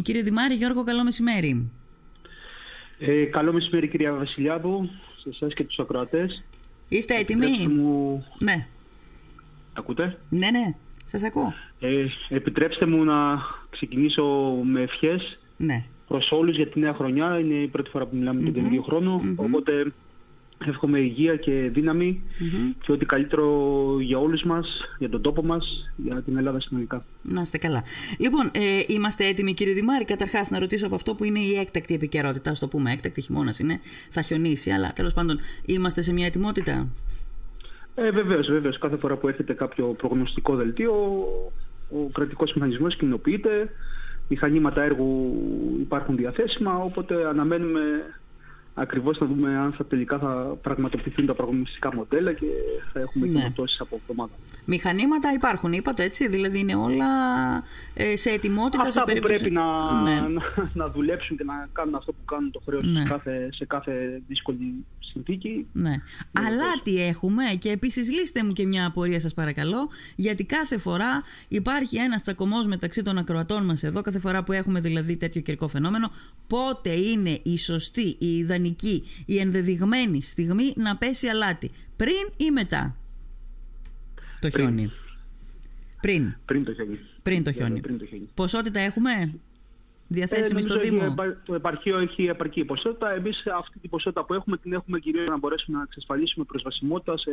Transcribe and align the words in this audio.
κύριε 0.00 0.22
Δημάρη, 0.22 0.54
Γιώργο, 0.54 0.84
καλό 0.84 1.04
μεσημέρι. 1.04 1.70
Ε, 2.98 3.24
καλό 3.24 3.52
μεσημέρι 3.52 3.88
κυρία 3.88 4.12
Βασιλιάδου, 4.12 4.90
σε 5.22 5.28
εσάς 5.28 5.54
και 5.54 5.64
τους 5.64 5.78
ακροατές. 5.78 6.42
Είστε 6.88 7.14
έτοιμοι; 7.14 7.66
Μου... 7.68 8.24
Ναι. 8.38 8.66
Ακούτε; 9.72 10.18
Ναι, 10.28 10.50
ναι. 10.50 10.74
Σας 11.06 11.22
ακούω. 11.22 11.54
Ε, 11.80 12.06
επιτρέψτε 12.28 12.86
μου 12.86 13.04
να 13.04 13.40
ξεκινήσω 13.70 14.24
με 14.62 14.80
ευχές 14.80 15.38
ναι. 15.56 15.84
προς 16.08 16.32
όλους 16.32 16.56
για 16.56 16.66
τη 16.66 16.80
νέα 16.80 16.94
χρονιά. 16.94 17.38
Είναι 17.38 17.54
η 17.54 17.66
πρώτη 17.66 17.90
φορά 17.90 18.06
που 18.06 18.16
μιλάμε 18.16 18.48
mm-hmm. 18.48 18.54
τον 18.54 18.64
ίδιο 18.64 18.82
χρόνο. 18.82 19.22
Οπότε 19.36 19.92
εύχομαι 20.58 20.98
υγεία 20.98 21.36
και 21.36 21.70
δύναμη 21.72 22.22
και 22.84 22.92
ό,τι 22.92 23.06
καλύτερο 23.06 23.46
για 24.00 24.18
όλους 24.18 24.42
μας, 24.42 24.80
για 24.98 25.08
τον 25.08 25.22
τόπο 25.22 25.42
μας, 25.44 25.90
για 25.96 26.22
την 26.22 26.36
Ελλάδα 26.36 26.60
συνολικά. 26.60 27.04
Να 27.22 27.40
είστε 27.40 27.58
καλά. 27.58 27.82
Λοιπόν, 28.18 28.50
ε, 28.54 28.82
είμαστε 28.86 29.26
έτοιμοι 29.26 29.54
κύριε 29.54 29.74
Δημάρη. 29.74 30.04
Καταρχάς 30.04 30.50
να 30.50 30.58
ρωτήσω 30.58 30.86
από 30.86 30.94
αυτό 30.94 31.14
που 31.14 31.24
είναι 31.24 31.38
η 31.38 31.58
έκτακτη 31.58 31.94
επικαιρότητα, 31.94 32.50
ας 32.50 32.58
το 32.58 32.68
πούμε, 32.68 32.92
έκτακτη 32.92 33.20
χειμώνας 33.20 33.58
είναι, 33.58 33.80
θα 34.10 34.22
χιονίσει, 34.22 34.70
αλλά 34.70 34.92
τέλος 34.92 35.12
πάντων 35.12 35.38
είμαστε 35.64 36.02
σε 36.02 36.12
μια 36.12 36.26
ετοιμότητα; 36.26 36.88
Ε, 37.94 38.10
βεβαίως, 38.10 38.50
βεβαίως. 38.50 38.78
Κάθε 38.78 38.96
φορά 38.96 39.16
που 39.16 39.28
έχετε 39.28 39.52
κάποιο 39.52 39.86
προγνωστικό 39.86 40.54
δελτίο, 40.56 40.92
ο 41.90 42.08
κρατικός 42.12 42.52
μηχανισμός 42.54 42.96
κοινοποιείται, 42.96 43.70
μηχανήματα 44.28 44.82
έργου 44.82 45.36
υπάρχουν 45.80 46.16
διαθέσιμα, 46.16 46.76
οπότε 46.76 47.26
αναμένουμε 47.26 47.80
Ακριβώς 48.76 49.18
να 49.18 49.26
δούμε 49.26 49.56
αν 49.56 49.72
θα 49.72 49.84
τελικά 49.84 50.18
θα 50.18 50.58
πραγματοποιηθούν 50.62 51.26
τα 51.26 51.34
προγνωστικά 51.34 51.94
μοντέλα 51.94 52.32
και 52.32 52.46
θα 52.92 53.00
έχουμε 53.00 53.26
ναι. 53.26 53.52
από 53.78 54.00
εβδομάδα. 54.00 54.32
Μηχανήματα 54.64 55.32
υπάρχουν, 55.32 55.72
είπατε 55.72 56.02
έτσι, 56.02 56.28
δηλαδή 56.28 56.58
είναι 56.58 56.74
όλα 56.74 57.06
ε, 57.94 58.16
σε 58.16 58.30
ετοιμότητα. 58.30 58.82
Αυτά 58.82 59.00
σε 59.00 59.04
περίπτωση... 59.06 59.32
που 59.32 59.40
πρέπει 59.40 59.54
να, 59.54 60.02
ναι. 60.02 60.20
να, 60.20 60.42
να, 60.72 60.90
δουλέψουν 60.90 61.36
και 61.36 61.44
να 61.44 61.68
κάνουν 61.72 61.94
αυτό 61.94 62.12
που 62.12 62.24
κάνουν 62.24 62.50
το 62.50 62.62
χρέος 62.64 62.84
ναι. 62.84 63.00
σε, 63.00 63.08
κάθε, 63.08 63.48
σε 63.52 63.64
κάθε 63.64 64.22
δύσκολη 64.28 64.84
συνθήκη. 64.98 65.66
Ναι. 65.72 65.94
Αλλά 66.32 66.80
τι 66.82 67.02
έχουμε 67.06 67.44
και 67.58 67.70
επίσης 67.70 68.12
λύστε 68.12 68.44
μου 68.44 68.52
και 68.52 68.66
μια 68.66 68.86
απορία 68.86 69.20
σας 69.20 69.34
παρακαλώ, 69.34 69.88
γιατί 70.16 70.44
κάθε 70.44 70.78
φορά 70.78 71.22
υπάρχει 71.48 71.96
ένας 71.96 72.22
τσακωμός 72.22 72.66
μεταξύ 72.66 73.02
των 73.02 73.18
ακροατών 73.18 73.64
μας 73.64 73.82
εδώ, 73.82 74.00
κάθε 74.00 74.18
φορά 74.18 74.44
που 74.44 74.52
έχουμε 74.52 74.80
δηλαδή 74.80 75.16
τέτοιο 75.16 75.40
καιρικό 75.40 75.68
φαινόμενο, 75.68 76.10
πότε 76.46 76.94
είναι 76.94 77.40
η 77.42 77.58
σωστή, 77.58 78.16
η 78.18 78.36
ιδανική, 78.36 78.62
η 79.26 79.38
ενδεδειγμένη 79.38 80.22
στιγμή 80.22 80.72
να 80.76 80.96
πέσει 80.96 81.28
αλάτι. 81.28 81.70
Πριν 81.96 82.28
ή 82.36 82.50
μετά; 82.50 82.96
Το 84.40 84.50
χιόνι. 84.50 84.90
Πριν. 86.00 86.34
Πριν 86.44 86.64
το 86.64 86.72
χιόνι. 86.72 86.98
Πριν 87.22 87.44
το 87.44 87.52
χιόνι. 87.52 87.80
Πριν 87.80 87.98
το 87.98 88.06
χιόνι. 88.06 88.28
Ποσότητα 88.34 88.80
έχουμε 88.80 89.34
διαθέσιμη 90.08 90.58
ε, 90.58 90.62
στο 90.62 90.80
Δήμο; 90.80 91.14
Το 91.44 91.54
επαρχείο 91.54 91.98
έχει 91.98 92.24
επαρκή 92.24 92.64
ποσότητα. 92.64 93.14
Εμείς 93.14 93.46
αυτή 93.58 93.78
την 93.78 93.90
ποσότητα 93.90 94.24
που 94.24 94.34
έχουμε 94.34 94.56
την 94.56 94.72
έχουμε 94.72 94.98
κυρίως 94.98 95.28
να 95.28 95.38
μπορέσουμε 95.38 95.76
να 95.76 95.82
εξασφαλίσουμε 95.82 96.44
προσβασιμότητα 96.44 97.16
σε 97.16 97.30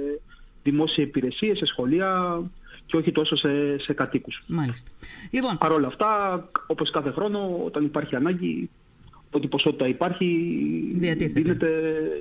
δημόσια 0.63 1.03
υπηρεσίες, 1.03 1.57
σε 1.57 1.65
σχολεία 1.65 2.41
και 2.85 2.97
όχι 2.97 3.11
τόσο 3.11 3.35
σε, 3.35 3.77
σε 3.77 3.93
κατοίκους. 3.93 4.43
Μάλιστα. 4.47 4.91
Λοιπόν. 5.31 5.57
Παρ' 5.57 5.71
όλα 5.71 5.87
αυτά, 5.87 6.43
όπως 6.67 6.89
κάθε 6.89 7.11
χρόνο, 7.11 7.61
όταν 7.65 7.85
υπάρχει 7.85 8.15
ανάγκη, 8.15 8.69
ό,τι 9.31 9.47
ποσότητα 9.47 9.87
υπάρχει 9.87 10.25
δίνεται 11.33 11.67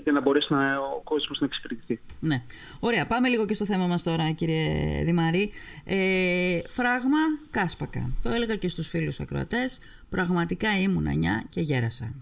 για 0.03 0.13
να 0.13 0.21
μπορέσει 0.21 0.53
να, 0.53 0.79
ο 0.79 1.01
κόσμος 1.05 1.41
να 1.41 1.47
εξυπηρετηθεί. 1.47 1.99
Ναι. 2.21 2.43
Ωραία. 2.81 3.07
Πάμε 3.07 3.29
λίγο 3.29 3.47
και 3.47 3.55
στο 3.55 3.65
θέμα 3.65 3.87
μας 3.87 4.03
τώρα 4.03 4.31
κύριε 4.31 5.03
Δημαρή. 5.05 5.51
Ε, 5.85 6.61
φράγμα 6.69 7.19
Κάσπακα. 7.51 8.11
Το 8.23 8.31
έλεγα 8.31 8.57
και 8.57 8.69
στους 8.69 8.89
φίλους 8.89 9.21
ακροατές. 9.21 9.81
Πραγματικά 10.11 10.81
ήμουν 10.81 11.07
9 11.07 11.47
και 11.51 11.61
γέρασα. 11.61 12.13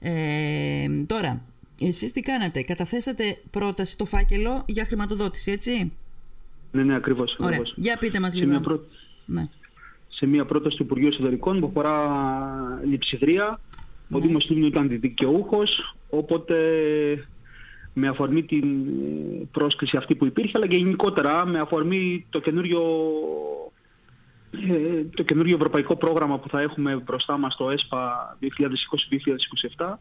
Ε, 0.00 0.88
τώρα, 1.06 1.42
εσείς 1.80 2.12
τι 2.12 2.20
κάνατε; 2.20 2.62
Καταθέσατε 2.62 3.38
πρόταση 3.50 3.96
το 3.98 4.04
φάκελο 4.04 4.64
για 4.66 4.84
χρηματοδότηση, 4.84 5.50
έτσι; 5.50 5.92
Ναι, 6.72 6.82
ναι, 6.82 6.94
ακριβώς. 6.94 7.36
Ωραία. 7.38 7.58
ακριβώς. 7.58 7.74
Για 7.76 7.96
πείτε 7.96 8.20
μας 8.20 8.34
λίγο. 8.34 8.60
Προ... 8.60 8.80
Ναι. 9.26 9.48
Σε 10.08 10.26
μια 10.26 10.44
πρόταση 10.44 10.76
του 10.76 10.82
Υπουργείου 10.82 11.08
Εσωτερικών 11.08 11.60
που 11.60 11.66
αφορά 11.66 12.18
λειψιδρία 12.84 13.60
ο 14.10 14.18
Δήμος 14.18 14.48
Λίμνου 14.48 14.66
ήταν 14.66 14.88
δικαιούχος, 15.00 15.96
οπότε 16.10 16.56
με 17.94 18.08
αφορμή 18.08 18.42
την 18.42 18.64
ε, 18.64 19.44
πρόσκληση 19.52 19.96
αυτή 19.96 20.14
που 20.14 20.26
υπήρχε, 20.26 20.52
αλλά 20.56 20.66
και 20.66 20.76
γενικότερα 20.76 21.46
με 21.46 21.60
αφορμή 21.60 22.26
το 22.30 22.40
καινούριο, 22.40 22.80
ε, 24.50 25.04
το 25.14 25.22
καινούριο 25.22 25.54
ευρωπαϊκό 25.54 25.96
πρόγραμμα 25.96 26.38
που 26.38 26.48
θα 26.48 26.60
έχουμε 26.60 27.02
μπροστά 27.04 27.38
μας 27.38 27.56
το 27.56 27.70
ΕΣΠΑ 27.70 28.36
2020-2027. 29.76 29.98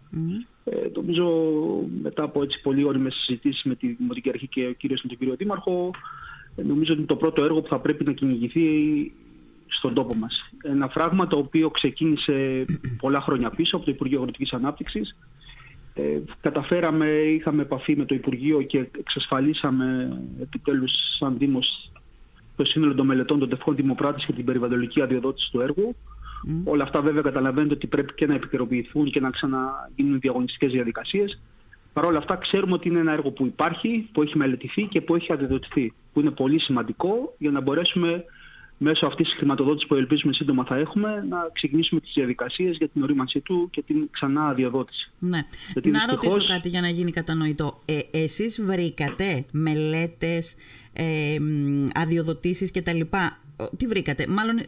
Ε, 0.64 0.72
νομίζω 0.96 1.28
μετά 2.02 2.24
από 2.24 2.44
έτσι 2.44 2.62
πολύ 2.62 2.84
όριμες 2.84 3.16
συζητήσεις 3.16 3.64
με 3.64 3.76
τη 3.76 3.88
Δημοτική 3.88 4.30
Αρχή 4.30 4.48
και 4.48 4.68
ο 4.68 4.74
κύριος 4.74 5.02
τον 5.02 5.18
κύριο 5.18 5.36
Δήμαρχο, 5.36 5.92
ε, 6.56 6.62
νομίζω 6.62 6.92
ότι 6.92 7.02
είναι 7.02 7.12
το 7.12 7.16
πρώτο 7.16 7.44
έργο 7.44 7.62
που 7.62 7.68
θα 7.68 7.80
πρέπει 7.80 8.04
να 8.04 8.12
κυνηγηθεί 8.12 8.62
στον 9.68 9.94
τόπο 9.94 10.16
μας. 10.16 10.50
Ένα 10.64 10.88
φράγμα 10.88 11.28
το 11.28 11.38
οποίο 11.38 11.70
ξεκίνησε 11.70 12.66
πολλά 13.00 13.22
χρόνια 13.22 13.50
πίσω 13.50 13.76
από 13.76 13.86
το 13.86 13.92
Υπουργείο 13.92 14.20
Αγροτικής 14.20 14.54
Ανάπτυξης. 14.54 15.16
Ε, 15.94 16.20
καταφέραμε, 16.42 17.08
είχαμε 17.08 17.62
επαφή 17.62 17.96
με 17.96 18.06
το 18.06 18.16
Υπουργείο 18.16 18.62
και 18.62 18.88
εξασφαλίσαμε 19.00 20.18
επιτέλους 20.42 21.16
σαν 21.18 21.38
Δήμος 21.38 21.92
το 22.56 22.66
σύνολο 22.66 22.96
των 22.96 23.06
μελετών 23.06 23.40
των 23.40 23.50
τευχών 23.50 23.76
δημοπράτης 23.76 24.26
και 24.26 24.34
την 24.34 24.46
περιβαλλοντική 24.46 25.02
αδειοδότηση 25.02 25.52
του 25.52 25.62
έργου. 25.62 25.96
Όλα 26.64 26.84
αυτά 26.84 27.02
βέβαια 27.02 27.22
καταλαβαίνετε 27.22 27.74
ότι 27.74 27.88
πρέπει 27.88 28.14
και 28.14 28.26
να 28.26 28.34
επικαιροποιηθούν 28.34 29.12
και 29.12 29.20
να 29.20 29.30
ξαναγίνουν 29.30 30.20
διαγωνιστικές 30.20 30.72
διαδικασίες. 30.72 31.40
Παρ' 31.94 32.06
όλα 32.06 32.18
αυτά 32.18 32.36
ξέρουμε 32.36 32.74
ότι 32.74 32.88
είναι 32.88 33.00
ένα 33.00 33.12
έργο 33.12 33.32
που 33.32 33.46
υπάρχει, 33.46 34.10
που 34.12 34.22
έχει 34.22 34.38
μελετηθεί 34.38 34.84
και 34.84 35.02
που 35.02 35.16
έχει 35.16 35.34
αδειοδοτηθεί. 35.34 35.94
Που 36.14 36.20
είναι 36.20 36.32
πολύ 36.32 36.60
σημαντικό 36.60 37.36
για 37.38 37.52
να 37.52 37.62
μπορέσουμε 37.62 38.26
μέσω 38.78 39.06
αυτής 39.06 39.28
της 39.28 39.38
χρηματοδότησης 39.38 39.88
που 39.88 39.96
ελπίζουμε 39.96 40.34
σύντομα 40.34 40.66
θα 40.66 40.76
έχουμε, 40.76 41.26
να 41.30 41.50
ξεκινήσουμε 41.54 42.00
τις 42.00 42.12
διαδικασίες 42.14 42.78
για 42.78 42.88
την 42.88 43.04
ορίμανσή 43.04 43.40
του 43.40 43.70
και 43.72 43.82
την 43.82 44.08
ξανά 44.12 44.48
αδειοδότηση. 44.48 45.12
Ναι. 45.20 45.46
Γιατί 45.74 45.90
να 45.90 46.00
δυστυχώς... 46.00 46.34
ρωτήσω 46.34 46.54
κάτι 46.54 46.70
για 46.70 46.82
να 46.82 46.90
γίνει 46.90 47.12
κατανοητό. 47.12 47.80
Ε, 47.86 48.00
εσείς 48.12 48.62
βρήκατε 48.62 49.46
μελέτες, 49.52 50.56
ε, 50.94 51.38
αδειοδοτήσεις 51.94 52.72
κτλ. 52.72 53.02
Τι 53.78 53.88
βρήκατε, 53.88 54.28
μάλλον 54.28 54.62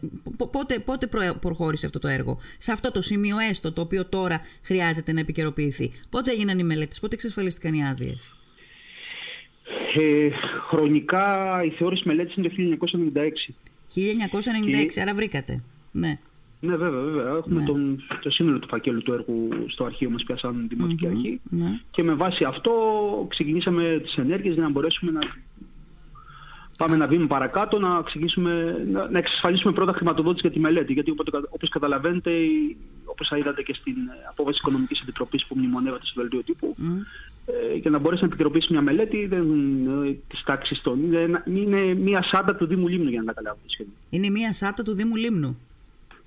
πότε, 0.51 0.79
πότε 0.79 1.07
προχώρησε 1.39 1.85
αυτό 1.85 1.99
το 1.99 2.07
έργο, 2.07 2.39
σε 2.57 2.71
αυτό 2.71 2.91
το 2.91 3.01
σημείο 3.01 3.37
έστω 3.49 3.71
το 3.71 3.81
οποίο 3.81 4.05
τώρα 4.05 4.41
χρειάζεται 4.63 5.11
να 5.11 5.19
επικαιροποιηθεί. 5.19 5.91
Πότε 6.09 6.31
έγιναν 6.31 6.59
οι 6.59 6.63
μελέτες, 6.63 6.99
πότε 6.99 7.15
εξασφαλίστηκαν 7.15 7.73
οι 7.73 7.87
άδειες; 7.87 8.31
Ε, 9.95 10.29
χρονικά 10.69 11.61
η 11.63 11.69
θεώρηση 11.69 12.03
μελέτης 12.05 12.35
είναι 12.35 12.47
το 12.47 12.53
1996. 12.53 13.55
1996, 13.95 15.01
άρα 15.01 15.13
βρήκατε. 15.13 15.61
Ναι. 15.91 16.19
Ναι, 16.61 16.75
βέβαια, 16.75 17.01
βέβαια. 17.01 17.35
Έχουμε 17.37 17.59
ναι. 17.59 17.65
τον, 17.65 18.03
το 18.21 18.29
σύνολο 18.29 18.59
του 18.59 18.67
φακέλου 18.67 19.01
του 19.01 19.13
έργου 19.13 19.49
στο 19.67 19.83
αρχείο 19.83 20.09
μας 20.09 20.23
πια 20.23 20.37
σαν 20.37 20.65
δημοτικη 20.69 21.07
αρχή. 21.07 21.39
Ναι. 21.49 21.79
Και 21.91 22.03
με 22.03 22.13
βάση 22.13 22.43
αυτό 22.43 22.71
ξεκινήσαμε 23.29 23.99
τις 24.03 24.17
ενέργειες 24.17 24.53
για 24.53 24.63
να 24.63 24.69
μπορέσουμε 24.69 25.11
να 25.11 25.19
πάμε 26.77 26.95
ένα 26.95 27.07
βήμα 27.07 27.27
παρακάτω, 27.27 27.79
να, 27.79 28.01
ξεκινήσουμε, 28.01 28.85
να, 28.91 29.09
να 29.09 29.17
εξασφαλίσουμε 29.17 29.73
πρώτα 29.73 29.93
χρηματοδότηση 29.93 30.41
για 30.41 30.55
τη 30.55 30.59
μελέτη. 30.59 30.93
Γιατί 30.93 31.13
όπως 31.49 31.69
καταλαβαίνετε, 31.69 32.31
όπως 33.05 33.31
είδατε 33.31 33.61
και 33.61 33.73
στην 33.73 33.95
απόβαση 34.29 34.57
Οικονομικής 34.61 34.99
Επιτροπής 35.01 35.45
που 35.45 35.55
μνημονεύεται 35.57 36.05
στο 36.05 36.21
δελτίο 36.21 36.43
τύπου, 36.43 36.75
ε, 36.79 37.03
για 37.81 37.89
να 37.89 37.99
μπορέσει 37.99 38.21
να 38.21 38.27
επικαιροποιήσει 38.27 38.71
μια 38.71 38.81
μελέτη 38.81 39.25
δεν 39.25 39.43
ε, 40.05 40.17
της 40.27 40.43
τάξης 40.43 40.81
των. 40.81 41.13
Είναι, 41.13 41.43
είναι 41.45 41.93
μια 41.93 42.21
σάντα 42.21 42.55
του 42.55 42.65
Δήμου 42.65 42.87
Λίμνου 42.87 43.09
για 43.09 43.19
να 43.19 43.25
καταλάβετε 43.25 43.65
σχεδόν. 43.67 43.93
Είναι 44.09 44.29
μια 44.29 44.53
σάντα 44.53 44.83
του 44.83 44.93
Δήμου 44.93 45.15
Λίμνου; 45.15 45.57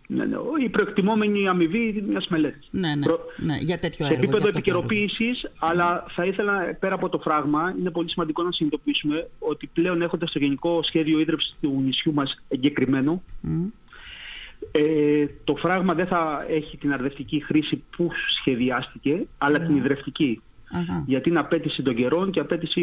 Ναι, 0.06 0.24
ναι, 0.24 0.36
η 0.64 0.68
προεκτιμόμενη 0.68 1.48
αμοιβή 1.48 2.04
μιας 2.08 2.28
μελέτης. 2.28 2.69
Ναι, 2.70 2.94
ναι, 2.94 3.06
ναι, 3.36 3.56
για 3.60 3.78
τέτοιο 3.78 4.06
έργο. 4.06 4.19
Σε 4.19 4.24
επίπεδο 4.24 4.48
επικαιροποίησης, 4.48 5.50
αλλά 5.58 6.04
θα 6.08 6.24
ήθελα 6.24 6.76
πέρα 6.80 6.94
από 6.94 7.08
το 7.08 7.19
φράγμα, 7.19 7.75
είναι 7.78 7.90
πολύ 7.90 8.10
σημαντικό 8.10 8.42
να 8.42 8.52
συνειδητοποιήσουμε 8.52 9.28
ότι 9.38 9.70
πλέον 9.72 10.02
έχοντας 10.02 10.30
το 10.30 10.38
γενικό 10.38 10.82
σχέδιο 10.82 11.18
ίδρυψης 11.18 11.54
του 11.60 11.82
νησιού 11.84 12.12
μας 12.12 12.42
εγκεκριμένο, 12.48 13.22
ε, 14.72 15.26
το 15.44 15.56
φράγμα 15.56 15.94
δεν 15.94 16.06
θα 16.06 16.46
έχει 16.48 16.76
την 16.76 16.92
αρδευτική 16.92 17.40
χρήση 17.40 17.82
που 17.96 18.10
σχεδιάστηκε, 18.28 19.26
αλλά 19.38 19.58
την 19.60 19.76
υδρευτική. 20.72 21.04
Γιατί 21.06 21.28
είναι 21.28 21.38
απέτηση 21.38 21.82
των 21.82 21.94
καιρών 21.94 22.30
και 22.30 22.40
απέτηση 22.40 22.82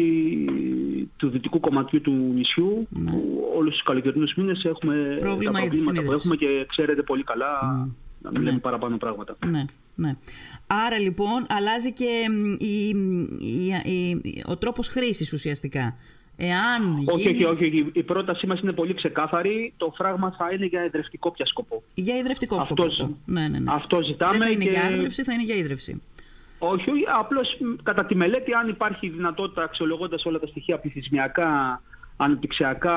του 1.16 1.28
δυτικού 1.28 1.60
κομματιού 1.60 2.00
του 2.00 2.32
νησιού 2.34 2.86
ναι. 2.90 3.10
που 3.10 3.44
όλους 3.56 3.72
τους 3.72 3.82
καλοκαιρινούς 3.82 4.34
μήνες 4.34 4.64
έχουμε 4.64 5.16
Πρόβλημα 5.18 5.60
τα 5.60 5.66
προβλήματα 5.66 6.02
που 6.02 6.12
έχουμε 6.12 6.36
και 6.36 6.66
ξέρετε 6.68 7.02
πολύ 7.02 7.22
καλά 7.24 7.88
να 8.22 8.30
μην 8.30 8.40
λέμε 8.42 8.52
ναι. 8.52 8.58
παραπάνω 8.58 8.96
πράγματα. 8.96 9.36
Ναι. 9.46 9.64
Ναι. 9.94 10.12
Άρα 10.66 10.98
λοιπόν 10.98 11.46
αλλάζει 11.48 11.92
και 11.92 12.24
η, 12.58 12.88
η, 13.38 13.90
η, 13.92 14.42
ο 14.46 14.56
τρόπος 14.56 14.88
χρήσης 14.88 15.32
ουσιαστικά. 15.32 15.96
Εάν 16.42 17.04
όχι, 17.04 17.30
γίνει... 17.30 17.44
όχι, 17.44 17.64
όχι, 17.64 17.86
η 17.92 18.02
πρότασή 18.02 18.46
μας 18.46 18.60
είναι 18.60 18.72
πολύ 18.72 18.94
ξεκάθαρη. 18.94 19.72
Το 19.76 19.92
φράγμα 19.96 20.34
θα 20.38 20.52
είναι 20.52 20.66
για 20.66 20.84
ιδρευτικό 20.84 21.30
πια 21.30 21.46
σκοπό. 21.46 21.82
Για 21.94 22.16
ιδρευτικό 22.16 22.56
αυτό, 22.56 22.90
σκοπό. 22.90 23.16
Ναι, 23.26 23.48
ναι, 23.48 23.58
ναι. 23.58 23.72
Αυτό 23.72 24.02
ζητάμε. 24.02 24.38
Δεν 24.38 24.46
θα 24.46 24.52
είναι 24.52 24.64
και... 24.64 24.70
για 24.70 24.84
άρδρευση, 24.84 25.22
θα 25.22 25.32
είναι 25.32 25.42
για 25.42 25.54
ίδρυυση. 25.54 26.02
Όχι, 26.62 26.90
όχι, 26.90 27.04
απλώς 27.18 27.58
κατά 27.82 28.04
τη 28.04 28.14
μελέτη 28.14 28.52
αν 28.52 28.68
υπάρχει 28.68 29.08
δυνατότητα 29.08 29.62
αξιολογώντας 29.62 30.24
όλα 30.24 30.38
τα 30.38 30.46
στοιχεία 30.46 30.78
πληθυσμιακά, 30.78 31.82
αναπτυξιακά, 32.16 32.96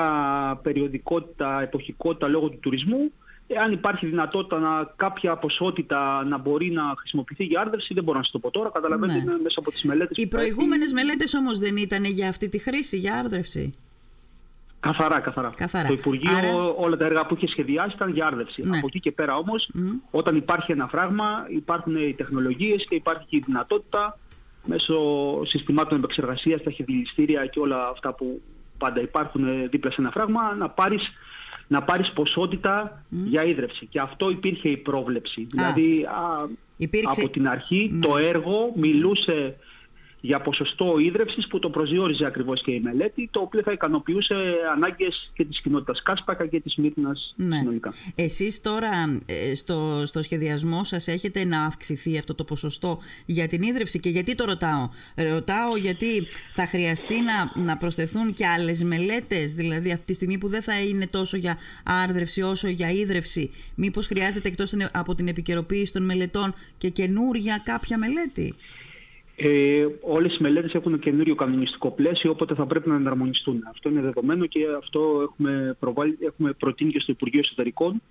περιοδικότητα, 0.64 1.62
εποχικότητα 1.62 2.28
λόγω 2.28 2.50
του 2.50 2.60
τουρισμού, 2.60 3.12
αν 3.64 3.72
υπάρχει 3.72 4.06
δυνατότητα 4.06 4.60
να, 4.60 4.94
κάποια 4.96 5.36
ποσότητα 5.36 6.24
να 6.24 6.38
μπορεί 6.38 6.72
να 6.72 6.84
χρησιμοποιηθεί 6.98 7.44
για 7.44 7.62
άρδευση, 7.62 7.94
δεν 7.94 8.04
μπορώ 8.04 8.18
να 8.18 8.24
σας 8.24 8.32
το 8.32 8.40
πω 8.40 8.52
τώρα. 8.52 8.70
Καταλαβαίνετε 8.74 9.32
ναι. 9.32 9.38
μέσα 9.44 9.60
από 9.60 9.72
τις 9.72 9.84
μελέτες. 9.84 10.18
Οι 10.18 10.28
προηγούμενες 10.28 10.94
μελέτες 10.94 11.34
όμως 11.34 11.60
δεν 11.60 11.76
ήταν 11.76 12.04
για 12.04 12.30
αυτή 12.30 12.50
τη 12.50 12.58
χρήση, 12.58 12.98
για 12.98 13.16
άρδευση. 13.16 13.74
Καθαρά, 14.84 15.20
καθαρά. 15.20 15.50
καθαρά. 15.56 15.88
Το 15.88 15.94
Υπουργείο 15.94 16.38
Άρα... 16.38 16.54
όλα 16.78 16.98
τα 16.98 17.06
έργα 17.06 17.26
που 17.26 17.36
είχε 17.36 17.48
σχεδιάσει 17.48 17.96
ήταν 17.96 18.12
για 18.14 18.26
άρδευση. 18.26 18.64
Ναι. 18.64 18.78
Από 18.78 18.88
εκεί 18.88 19.00
και 19.00 19.12
πέρα 19.12 19.36
όμως, 19.36 19.70
όταν 20.12 20.36
υπάρχει 20.36 20.72
ένα 20.72 20.88
φράγμα, 20.88 21.46
υπάρχουν 21.50 21.96
οι 21.96 22.14
τεχνολογίες 22.14 22.86
και 22.86 22.96
υπάρχει 22.96 23.26
και 23.30 23.36
η 23.36 23.44
δυνατότητα 23.46 24.18
μέσω 24.66 24.96
συστημάτων 25.46 25.98
επεξεργασίας, 25.98 26.64
τα 26.64 26.72
χειδηλιστήρια 26.72 27.46
και 27.46 27.60
όλα 27.60 27.88
αυτά 27.88 28.14
που 28.14 28.42
πάντα 28.78 29.02
υπάρχουν 29.02 29.70
δίπλα 29.70 29.92
σε 29.92 30.02
ένα 30.02 30.12
φράγμα, 30.12 30.56
να 30.58 30.70
πάρει 30.70 31.00
να 31.68 31.84
πάρεις 31.84 32.12
ποσότητα 32.12 33.04
για 33.10 33.44
ίδρυυση. 33.44 33.86
Και 33.86 34.00
αυτό 34.00 34.30
υπήρχε 34.30 34.70
η 34.70 34.78
πρόβλεψη. 34.78 35.48
Δηλαδή 35.50 36.04
α, 36.04 36.48
από 37.06 37.30
την 37.30 37.48
αρχή 37.48 37.90
ναι. 37.94 38.06
το 38.06 38.18
έργο 38.18 38.72
μιλούσε 38.76 39.56
για 40.26 40.42
ποσοστό 40.42 40.98
ίδρυυσης 41.00 41.48
που 41.48 41.60
το 41.60 41.70
προσδιορίζε 41.70 42.26
ακριβώς 42.26 42.62
και 42.62 42.72
η 42.72 42.80
μελέτη, 42.80 43.30
το 43.32 43.40
οποίο 43.40 43.62
θα 43.62 43.72
ικανοποιούσε 43.72 44.36
ανάγκες 44.74 45.32
και 45.34 45.46
της 45.46 45.62
κοινότητας 45.62 46.04
Κάσπακα 46.04 46.46
και 46.46 46.60
της 46.60 46.76
Μύρνας 46.76 47.34
ναι. 47.36 47.58
συνολικά. 47.58 47.94
Εσείς 48.16 48.62
τώρα 48.62 49.20
ε, 49.26 49.56
στο, 49.56 50.04
στο 50.06 50.22
σχεδιασμό 50.22 50.84
σας 50.84 51.08
έχετε 51.08 51.46
να 51.46 51.66
αυξηθεί 51.66 52.18
αυτό 52.18 52.36
το 52.36 52.44
ποσοστό 52.44 53.00
για 53.26 53.48
την 53.48 53.62
ίδρυυση 53.62 54.00
και 54.00 54.10
γιατί 54.10 54.36
το 54.36 54.46
ρωτάω; 54.46 54.90
Ρωτάω 55.16 55.78
γιατί 55.78 56.28
θα 56.52 56.66
χρειαστεί 56.66 57.16
να, 57.22 57.64
να 57.64 57.78
προσθεθούν 57.78 58.34
και 58.34 58.48
άλλες 58.48 58.84
μελέτες, 58.84 59.54
δηλαδή 59.54 59.92
από 59.92 60.06
τη 60.06 60.14
στιγμή 60.14 60.38
που 60.38 60.48
δεν 60.48 60.62
θα 60.62 60.82
είναι 60.82 61.08
τόσο 61.08 61.38
για 61.38 61.58
άρδρευση 61.84 62.42
όσο 62.42 62.68
για 62.68 62.90
ίδρυυση, 62.90 63.52
μήπως 63.76 64.08
χρειάζεται 64.08 64.48
εκτός 64.48 64.74
από 64.92 65.16
την 65.16 65.28
επικαιροποίηση 65.28 65.94
των 65.94 66.04
μελετών 66.06 66.54
και 66.78 66.90
καινούρια 66.90 67.62
κάποια 67.66 67.98
μελέτη; 67.98 68.56
Ε, 69.36 69.86
Όλες 70.02 70.36
οι 70.36 70.42
μελέτες 70.42 70.74
έχουν 70.74 71.00
καινούριο 71.00 71.36
κανονιστικό 71.36 71.92
πλαίσιο, 71.92 72.32
οπότε 72.32 72.54
θα 72.56 72.66
πρέπει 72.66 72.90
να 72.90 72.96
εναρμονιστούν. 72.96 73.64
Αυτό 73.70 73.90
είναι 73.90 74.02
δεδομένο 74.02 74.46
και 74.46 74.60
αυτό 74.78 75.20
έχουμε, 75.22 75.76
προβάλει, 75.80 76.18
έχουμε 76.22 76.52
προτείνει 76.52 76.92
και 76.92 77.00
στο 77.00 77.12
Υπουργείο 77.12 77.40
Εσωτερικών 77.40 78.02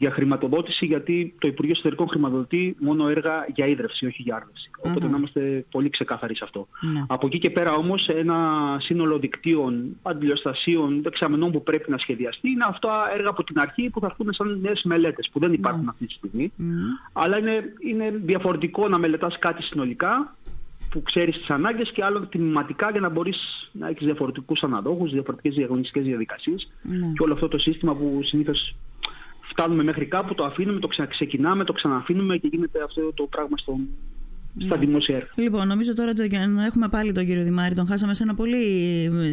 για 0.00 0.10
χρηματοδότηση, 0.10 0.86
γιατί 0.86 1.34
το 1.38 1.48
Υπουργείο 1.48 1.72
Εσωτερικών 1.72 2.08
χρηματοδοτεί 2.08 2.76
μόνο 2.78 3.08
έργα 3.08 3.46
για 3.54 3.66
ίδρυυση, 3.66 4.06
όχι 4.06 4.22
για 4.22 4.34
άρδευση. 4.36 4.70
Οπότε 4.78 5.08
να 5.08 5.16
είμαστε 5.16 5.64
πολύ 5.70 5.90
ξεκάθαροι 5.90 6.36
σε 6.36 6.44
αυτό. 6.44 6.68
Ναι. 6.80 7.04
Από 7.06 7.26
εκεί 7.26 7.38
και 7.38 7.50
πέρα 7.50 7.74
όμως, 7.74 8.08
ένα 8.08 8.36
σύνολο 8.80 9.18
δικτύων, 9.18 9.96
αντιλιοστασίων, 10.02 11.02
δεξαμενών 11.02 11.52
που 11.52 11.62
πρέπει 11.62 11.90
να 11.90 11.98
σχεδιαστεί 11.98 12.50
είναι 12.50 12.64
αυτά 12.68 13.10
έργα 13.14 13.28
από 13.28 13.44
την 13.44 13.60
αρχή 13.60 13.90
που 13.90 14.00
θα 14.00 14.06
έρθουν 14.06 14.32
σαν 14.32 14.58
νέες 14.62 14.82
μελέτες, 14.82 15.28
που 15.32 15.38
δεν 15.38 15.52
υπάρχουν 15.52 15.88
αυτή 15.88 16.06
τη 16.06 16.12
στιγμή. 16.12 16.52
Αλλά 17.12 17.38
είναι, 17.38 17.74
είναι 17.80 18.20
διαφορετικό 18.24 18.88
να 18.88 18.98
μελετάς 18.98 19.38
κάτι 19.38 19.62
συνολικά 19.62 20.34
που 20.90 21.02
ξέρεις 21.02 21.38
τις 21.38 21.50
ανάγκες 21.50 21.90
και 21.90 22.04
άλλο 22.04 22.26
τμηματικά 22.26 22.90
για 22.90 23.00
να 23.00 23.08
μπορείς 23.08 23.68
να 23.72 23.88
έχεις 23.88 24.04
διαφορετικούς 24.06 24.62
αναδόχους, 24.62 25.12
διαφορετικές 25.12 25.54
διαγωνιστικές 25.54 26.04
διαδικασίες 26.04 26.70
ναι. 26.82 27.12
και 27.14 27.22
όλο 27.22 27.32
αυτό 27.32 27.48
το 27.48 27.58
σύστημα 27.58 27.94
που 27.94 28.20
συνήθως 28.22 28.74
φτάνουμε 29.40 29.82
μέχρι 29.82 30.06
κάπου, 30.06 30.34
το 30.34 30.44
αφήνουμε, 30.44 30.80
το 30.80 30.86
ξαναξεκινάμε, 30.86 31.64
το 31.64 31.72
ξαναφήνουμε 31.72 32.36
και 32.36 32.48
γίνεται 32.50 32.82
αυτό 32.82 33.12
το 33.12 33.26
πράγμα 33.30 33.56
στον, 33.56 33.88
στα 34.58 34.78
ναι. 34.78 34.84
δημόσια 34.86 35.16
έργα. 35.16 35.28
Λοιπόν, 35.34 35.68
νομίζω 35.68 35.94
τώρα 35.94 36.12
το, 36.12 36.24
για 36.24 36.46
να 36.46 36.64
έχουμε 36.64 36.88
πάλι 36.88 37.12
τον 37.12 37.26
κύριο 37.26 37.42
Δημάρη, 37.42 37.74
τον 37.74 37.86
χάσαμε 37.86 38.14
σε 38.14 38.22
ένα 38.22 38.34
πολύ 38.34 38.62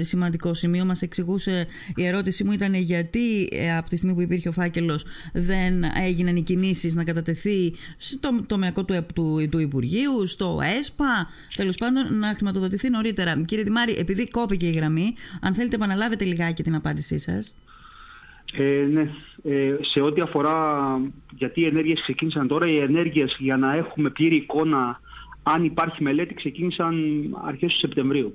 σημαντικό 0.01 0.53
σημείο. 0.53 0.85
Μας 0.85 1.01
εξηγούσε, 1.01 1.67
η 1.95 2.05
ερώτησή 2.05 2.43
μου 2.43 2.51
ήταν 2.51 2.73
γιατί 2.73 3.49
ε, 3.51 3.77
από 3.77 3.89
τη 3.89 3.95
στιγμή 3.97 4.15
που 4.15 4.21
υπήρχε 4.21 4.49
ο 4.49 4.51
φάκελος 4.51 5.05
δεν 5.33 5.83
έγιναν 6.05 6.35
οι 6.35 6.41
κινήσεις 6.41 6.95
να 6.95 7.03
κατατεθεί 7.03 7.73
στο 7.97 8.43
τομεακό 8.47 8.85
του, 8.85 9.05
του, 9.13 9.47
του 9.51 9.59
Υπουργείου, 9.59 10.25
στο 10.25 10.59
ΕΣΠΑ, 10.77 11.27
τέλος 11.55 11.77
πάντων 11.77 12.17
να 12.17 12.33
χρηματοδοτηθεί 12.33 12.89
νωρίτερα. 12.89 13.41
Κύριε 13.45 13.63
Δημάρη, 13.63 13.95
επειδή 13.99 14.27
κόπηκε 14.27 14.67
η 14.67 14.71
γραμμή, 14.71 15.13
αν 15.41 15.53
θέλετε 15.53 15.75
επαναλάβετε 15.75 16.25
λιγάκι 16.25 16.63
την 16.63 16.75
απάντησή 16.75 17.17
σας. 17.17 17.55
Ε, 18.53 18.85
ναι. 18.91 19.09
Ε, 19.43 19.75
σε 19.81 20.01
ό,τι 20.01 20.21
αφορά 20.21 20.57
γιατί 21.37 21.61
οι 21.61 21.65
ενέργειες 21.65 22.01
ξεκίνησαν 22.01 22.47
τώρα, 22.47 22.67
οι 22.69 22.77
ενέργειες 22.77 23.35
για 23.39 23.57
να 23.57 23.75
έχουμε 23.75 24.09
πλήρη 24.09 24.35
εικόνα 24.35 24.99
αν 25.53 25.63
υπάρχει 25.63 26.03
μελέτη, 26.03 26.33
ξεκίνησαν 26.33 26.95
αρχές 27.45 27.73
του 27.73 27.79
Σεπτεμβρίου. 27.79 28.33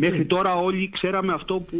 Μέχρι 0.00 0.24
τώρα 0.24 0.54
όλοι 0.56 0.90
ξέραμε 0.92 1.32
αυτό 1.32 1.54
που 1.54 1.76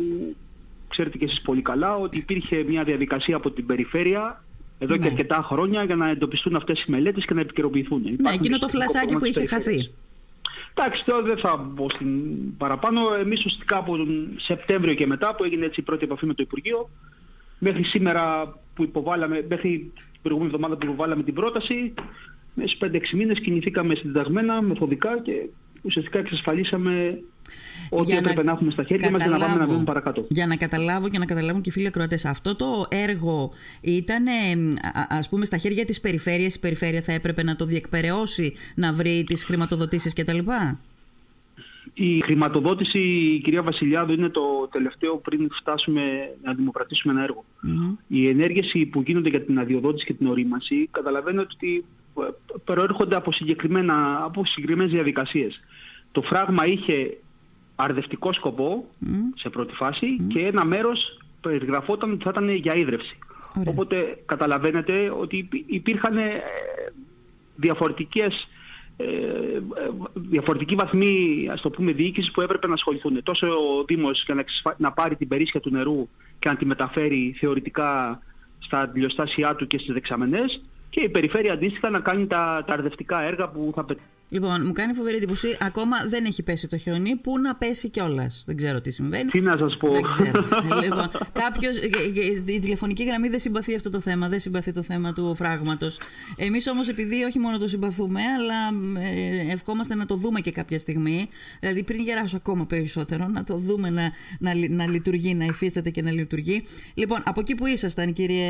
ξέρετε 0.88 1.18
και 1.18 1.24
εσείς 1.24 1.40
πολύ 1.40 1.62
καλά, 1.62 1.96
ότι 1.96 2.18
υπήρχε 2.18 2.64
μια 2.68 2.84
διαδικασία 2.84 3.36
από 3.36 3.50
την 3.50 3.66
περιφέρεια 3.66 4.42
εδώ 4.78 4.94
ναι. 4.94 5.02
και 5.02 5.06
αρκετά 5.06 5.42
χρόνια 5.42 5.84
για 5.84 5.96
να 5.96 6.08
εντοπιστούν 6.08 6.56
αυτές 6.56 6.82
οι 6.82 6.90
μελέτες 6.90 7.24
και 7.24 7.34
να 7.34 7.40
επικαιροποιηθούν. 7.40 8.02
Ναι, 8.02 8.30
εκείνο 8.30 8.58
το 8.58 8.68
φλασάκι 8.68 9.16
που 9.16 9.24
είχε 9.24 9.46
χαθεί. 9.46 9.90
Εντάξει, 10.74 11.04
τώρα 11.04 11.22
δεν 11.22 11.38
θα 11.38 11.56
μπω 11.56 11.90
στην 11.90 12.10
παραπάνω. 12.56 13.14
Εμείς 13.20 13.38
ουσιαστικά 13.38 13.76
από 13.76 13.96
τον 13.96 14.28
Σεπτέμβριο 14.36 14.94
και 14.94 15.06
μετά 15.06 15.34
που 15.34 15.44
έγινε 15.44 15.64
έτσι 15.64 15.80
η 15.80 15.82
πρώτη 15.82 16.04
επαφή 16.04 16.26
με 16.26 16.34
το 16.34 16.42
Υπουργείο, 16.42 16.90
μέχρι 17.58 17.82
σήμερα 17.82 18.54
που 18.74 18.82
υποβάλαμε, 18.82 19.46
μέχρι 19.48 19.92
την 19.94 20.20
προηγούμενη 20.22 20.54
εβδομάδα 20.54 20.80
που 20.80 20.86
υποβάλαμε 20.86 21.22
την 21.22 21.34
πρόταση, 21.34 21.94
μέσα 22.58 22.76
στους 22.76 22.88
5-6 22.92 23.16
μήνες 23.16 23.40
κινηθήκαμε 23.40 23.94
συνταγμένα, 23.94 24.62
μεθοδικά 24.62 25.20
και 25.22 25.32
ουσιαστικά 25.82 26.18
εξασφαλίσαμε 26.18 27.18
ό,τι 27.90 28.16
έπρεπε 28.16 28.42
να, 28.42 28.52
έχουμε 28.52 28.70
στα 28.70 28.82
χέρια 28.84 29.10
μας 29.10 29.20
για 29.20 29.30
να 29.30 29.38
πάμε 29.38 29.58
να 29.58 29.66
βγούμε 29.66 29.84
παρακάτω. 29.84 30.26
Για 30.28 30.46
να 30.46 30.56
καταλάβω 30.56 31.08
και 31.08 31.18
να 31.18 31.24
καταλάβουν 31.24 31.62
και 31.62 31.68
οι 31.68 31.72
φίλοι 31.72 31.86
ακροατές, 31.86 32.24
αυτό 32.24 32.56
το 32.56 32.86
έργο 32.88 33.50
ήταν 33.80 34.24
ας 35.08 35.28
πούμε 35.28 35.44
στα 35.44 35.56
χέρια 35.56 35.84
της 35.84 36.00
περιφέρειας, 36.00 36.54
η 36.54 36.60
περιφέρεια 36.60 37.02
θα 37.02 37.12
έπρεπε 37.12 37.42
να 37.42 37.56
το 37.56 37.64
διεκπαιρεώσει, 37.64 38.54
να 38.74 38.92
βρει 38.92 39.24
τις 39.26 39.44
χρηματοδοτήσεις 39.44 40.12
κτλ. 40.12 40.38
Η 41.94 42.20
χρηματοδότηση, 42.20 42.98
η 42.98 43.40
κυρία 43.40 43.62
Βασιλιάδου, 43.62 44.12
είναι 44.12 44.28
το 44.28 44.68
τελευταίο 44.72 45.16
πριν 45.16 45.48
φτάσουμε 45.52 46.02
να 46.42 46.54
δημοκρατήσουμε 46.54 47.12
ένα 47.12 47.22
έργο. 47.22 47.44
Οι 48.08 48.28
ενέργειες 48.28 48.72
που 48.90 49.02
γίνονται 49.06 49.28
για 49.28 49.42
την 49.42 49.58
αδειοδότηση 49.58 50.06
και 50.06 50.12
την 50.12 50.26
ορίμανση, 50.26 50.88
καταλαβαίνετε 50.90 51.48
ότι 51.54 51.84
προέρχονται 52.64 53.16
από, 53.16 53.32
συγκεκριμένα, 53.32 54.24
από 54.24 54.44
συγκεκριμένες 54.44 54.92
διαδικασίες. 54.92 55.60
Το 56.12 56.22
φράγμα 56.22 56.66
είχε 56.66 57.18
αρδευτικό 57.76 58.32
σκοπό 58.32 58.84
σε 59.34 59.48
πρώτη 59.48 59.74
φάση 59.74 60.20
και 60.28 60.46
ένα 60.46 60.64
μέρος 60.64 61.18
περιγραφόταν 61.40 62.12
ότι 62.12 62.24
θα 62.24 62.30
ήταν 62.30 62.48
για 62.48 62.74
ίδρυυση. 62.74 63.18
Οπότε 63.66 64.18
καταλαβαίνετε 64.26 65.12
ότι 65.20 65.48
υπήρχαν 65.66 66.16
ε, 66.16 66.42
διαφορετικές 67.56 68.48
ε, 68.96 69.04
ε, 69.04 69.60
διαφορετικοί 70.14 70.74
βαθμοί 70.74 71.48
ας 71.52 71.60
το 71.60 71.70
πούμε 71.70 71.92
διοίκησης 71.92 72.30
που 72.30 72.40
έπρεπε 72.40 72.66
να 72.66 72.72
ασχοληθούν. 72.72 73.22
Τόσο 73.22 73.46
ο 73.46 73.84
Δήμος 73.86 74.24
για 74.24 74.34
να, 74.34 74.44
να 74.76 74.92
πάρει 74.92 75.16
την 75.16 75.28
περίσσια 75.28 75.60
του 75.60 75.70
νερού 75.70 76.08
και 76.38 76.48
να 76.48 76.56
τη 76.56 76.64
μεταφέρει 76.64 77.36
θεωρητικά 77.38 78.20
στα 78.58 78.80
αντιλιοστάσια 78.80 79.54
του 79.54 79.66
και 79.66 79.78
στις 79.78 79.94
δεξαμενές 79.94 80.60
και 80.90 81.00
η 81.00 81.08
περιφέρεια 81.08 81.52
αντίστοιχα 81.52 81.90
να 81.90 82.00
κάνει 82.00 82.26
τα, 82.26 82.64
τα 82.66 82.72
αρδευτικά 82.72 83.20
έργα 83.22 83.48
που 83.48 83.72
θα 83.74 83.84
πετύχει. 83.84 84.06
Λοιπόν, 84.30 84.66
μου 84.66 84.72
κάνει 84.72 84.92
φοβερή 84.94 85.16
εντύπωση. 85.16 85.56
Ακόμα 85.60 85.96
δεν 86.08 86.24
έχει 86.24 86.42
πέσει 86.42 86.68
το 86.68 86.76
χιόνι. 86.76 87.16
Πού 87.16 87.38
να 87.38 87.54
πέσει 87.54 87.88
κιόλας. 87.88 88.44
Δεν 88.46 88.56
ξέρω 88.56 88.80
τι 88.80 88.90
συμβαίνει. 88.90 89.30
Τι 89.30 89.40
να 89.40 89.56
σας 89.56 89.76
πω. 89.76 89.90
Δεν 89.90 90.02
ξέρω. 90.02 90.44
λοιπόν, 90.82 91.10
κάποιος. 91.32 91.78
Η 92.44 92.58
τηλεφωνική 92.58 93.04
γραμμή 93.04 93.28
δεν 93.28 93.38
συμπαθεί 93.38 93.74
αυτό 93.74 93.90
το 93.90 94.00
θέμα. 94.00 94.28
Δεν 94.28 94.40
συμπαθεί 94.40 94.72
το 94.72 94.82
θέμα 94.82 95.12
του 95.12 95.34
φράγματος. 95.34 96.00
Εμείς 96.36 96.66
όμως, 96.66 96.88
επειδή 96.88 97.24
όχι 97.24 97.38
μόνο 97.38 97.58
το 97.58 97.68
συμπαθούμε, 97.68 98.20
αλλά 98.38 98.90
ε, 99.02 99.52
ευχόμαστε 99.52 99.94
να 99.94 100.06
το 100.06 100.14
δούμε 100.14 100.40
και 100.40 100.50
κάποια 100.50 100.78
στιγμή. 100.78 101.28
Δηλαδή, 101.60 101.82
πριν 101.82 102.00
γεράσω 102.00 102.36
ακόμα 102.36 102.66
περισσότερο, 102.66 103.28
να 103.28 103.44
το 103.44 103.56
δούμε 103.56 103.90
να, 103.90 104.12
να, 104.38 104.52
να 104.68 104.86
λειτουργεί, 104.86 105.34
να 105.34 105.44
υφίσταται 105.44 105.90
και 105.90 106.02
να 106.02 106.10
λειτουργεί. 106.10 106.62
Λοιπόν, 106.94 107.22
από 107.24 107.40
εκεί 107.40 107.54
που 107.54 107.66
ήσασταν, 107.66 108.12
κύριε, 108.12 108.44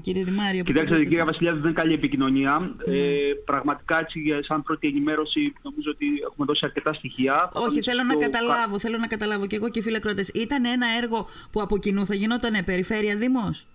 κύριε 0.00 0.24
Δημάρη. 0.24 0.62
Κοιτάξτε, 0.62 1.04
κύριε 1.04 1.24
Βασιλιάδη, 1.24 1.58
δεν 1.58 1.70
είναι 1.70 1.80
καλή 1.80 1.92
επικοινωνία. 1.92 2.58
Mm. 2.58 2.92
Ε, 2.92 3.32
πραγματικά, 3.44 3.98
έτσι, 3.98 4.20
σαν 4.40 4.62
πρώτη 4.74 4.96
ενημέρωση 4.96 5.52
νομίζω 5.62 5.90
ότι 5.90 6.06
έχουμε 6.30 6.46
δώσει 6.46 6.64
αρκετά 6.64 6.92
στοιχεία. 6.92 7.50
Όχι, 7.52 7.82
θέλω 7.82 8.02
να 8.02 8.16
καταλάβω, 8.16 8.78
θέλω 8.78 8.98
να 8.98 9.06
καταλάβω 9.06 9.46
και 9.46 9.56
εγώ 9.56 9.68
και 9.68 9.78
οι 9.78 9.82
φίλοι 9.82 9.96
ακροατές. 9.96 10.28
Ήταν 10.28 10.64
ένα 10.64 10.86
έργο 11.02 11.28
που 11.50 11.60
από 11.62 11.78
κοινού 11.78 12.06
θα 12.06 12.14
γινόταν 12.14 12.64
περιφέρεια 12.64 13.16
Δήμος; 13.16 13.66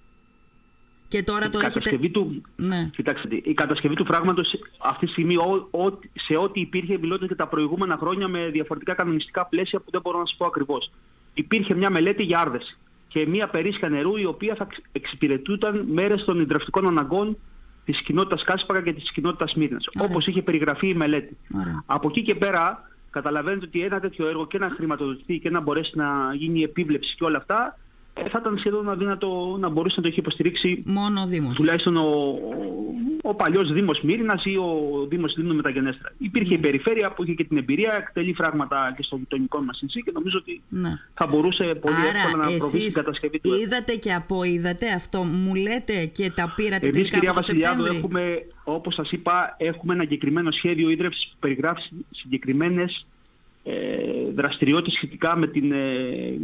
Και 1.07 1.23
τώρα 1.23 1.45
η 1.45 1.49
το 1.49 1.59
έχετε... 1.59 2.09
Του... 2.09 2.41
Ναι. 2.55 2.89
Κοιτάξτε, 2.93 3.41
η 3.43 3.53
κατασκευή 3.53 3.95
του 3.95 4.05
φράγματος 4.05 4.55
αυτή 4.77 5.05
τη 5.05 5.11
στιγμή 5.11 5.35
ο, 5.35 5.67
ο, 5.71 5.99
σε 6.13 6.35
ό,τι 6.37 6.59
υπήρχε 6.59 6.97
μιλώντας 6.97 7.27
και 7.27 7.35
τα 7.35 7.47
προηγούμενα 7.47 7.97
χρόνια 7.97 8.27
με 8.27 8.49
διαφορετικά 8.49 8.93
κανονιστικά 8.93 9.45
πλαίσια 9.45 9.79
που 9.79 9.91
δεν 9.91 10.01
μπορώ 10.01 10.19
να 10.19 10.25
σας 10.25 10.37
πω 10.37 10.45
ακριβώς. 10.45 10.91
υπήρχε 11.33 11.73
μια 11.73 11.89
μελέτη 11.89 12.23
για 12.23 12.39
άρδεση 12.39 12.77
και 13.07 13.27
μια 13.27 13.47
περίσσια 13.47 13.89
νερού 13.89 14.17
η 14.17 14.25
οποία 14.25 14.55
θα 14.55 14.67
εξυπηρετούταν 14.91 15.85
μέρες 15.91 16.23
των 16.23 16.39
υδρευτικών 16.39 16.87
αναγκών 16.87 17.37
της 17.91 18.01
κοινότητας 18.01 18.43
Κάσπακα 18.43 18.81
και 18.81 18.93
της 18.93 19.11
κοινότητας 19.11 19.55
Μύρνας, 19.55 19.85
όπως 19.97 20.27
είχε 20.27 20.41
περιγραφεί 20.41 20.87
η 20.87 20.93
μελέτη. 20.93 21.37
Από 21.85 22.07
εκεί 22.09 22.21
και 22.21 22.35
πέρα 22.35 22.89
καταλαβαίνετε 23.09 23.65
ότι 23.65 23.83
ένα 23.83 23.99
τέτοιο 23.99 24.27
έργο 24.27 24.47
και 24.47 24.57
να 24.57 24.69
χρηματοδοτηθεί 24.69 25.39
και 25.39 25.49
να 25.49 25.59
μπορέσει 25.59 25.97
να 25.97 26.33
γίνει 26.33 26.61
επίβλεψη 26.61 27.15
και 27.15 27.23
όλα 27.23 27.37
αυτά 27.37 27.57
ε, 27.67 27.88
θα 28.29 28.39
ήταν 28.41 28.57
σχεδόν 28.57 28.89
αδύνατο 28.89 29.57
να 29.59 29.69
μπορούσε 29.69 29.95
να 29.97 30.01
το 30.01 30.07
έχει 30.07 30.19
υποστηρίξει 30.19 30.83
μόνο 30.85 31.21
ο 31.21 31.25
Δήμος. 31.25 31.55
τουλάχιστον 31.55 31.97
ο, 31.97 32.01
ο, 32.01 33.29
ο 33.29 33.33
παλιός 33.33 33.73
Δήμος 33.73 34.01
Μύρινας 34.01 34.45
ή 34.45 34.57
ο 34.57 35.05
Δήμος 35.09 35.37
Λίμνου 35.37 35.55
Μεταγενέστρα. 35.55 36.11
Υπήρχε 36.17 36.53
η 36.53 36.57
περιφέρεια 36.57 37.11
που 37.11 37.23
είχε 37.23 37.33
και 37.33 37.43
την 37.43 37.57
εμπειρία, 37.57 37.93
εκτελεί 37.97 38.33
φράγματα 38.33 38.93
και 38.97 39.03
στο 39.03 39.15
γειτονικό 39.15 39.61
μας 39.61 39.79
νησί 39.81 40.03
και 40.03 40.11
νομίζω 40.13 40.37
ότι 40.37 40.61
ναι. 40.69 40.99
θα 41.13 41.27
μπορούσε 41.27 41.63
πολύ 41.63 41.95
Άρα, 41.95 42.07
εύκολα 42.07 42.49
να 42.49 42.57
προβεί 42.57 42.79
στην 42.79 42.93
κατασκευή 42.93 43.39
του. 43.39 43.53
Είδατε 43.53 43.95
και 43.95 44.13
αποείδατε 44.13 44.91
αυτό, 44.91 45.23
μου 45.23 45.55
λέτε 45.55 46.05
και 46.05 46.31
τα 46.31 46.53
πήρατε 46.55 46.85
Εμείς, 46.85 46.97
τελικά 46.97 47.17
κυρία 47.17 47.33
Βασιλιάδου, 47.33 47.85
έχουμε, 47.85 48.45
όπως 48.63 48.93
σας 48.93 49.11
είπα, 49.11 49.55
έχουμε 49.57 49.93
ένα 49.93 50.03
εγκεκριμένο 50.03 50.51
σχέδιο 50.51 50.89
ίδρυυσης 50.89 51.27
που 51.27 51.35
περιγράφει 51.39 51.81
συγκεκριμένες 52.11 53.05
ε, 53.63 53.73
δραστηριότητες 54.35 54.93
σχετικά 54.93 55.37
με 55.37 55.47
την 55.47 55.71
ε, 55.71 56.37